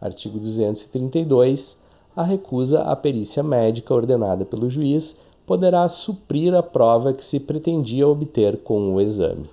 [0.00, 1.78] Artigo 232.
[2.14, 5.16] A recusa à perícia médica ordenada pelo juiz
[5.52, 9.50] poderá suprir a prova que se pretendia obter com o exame.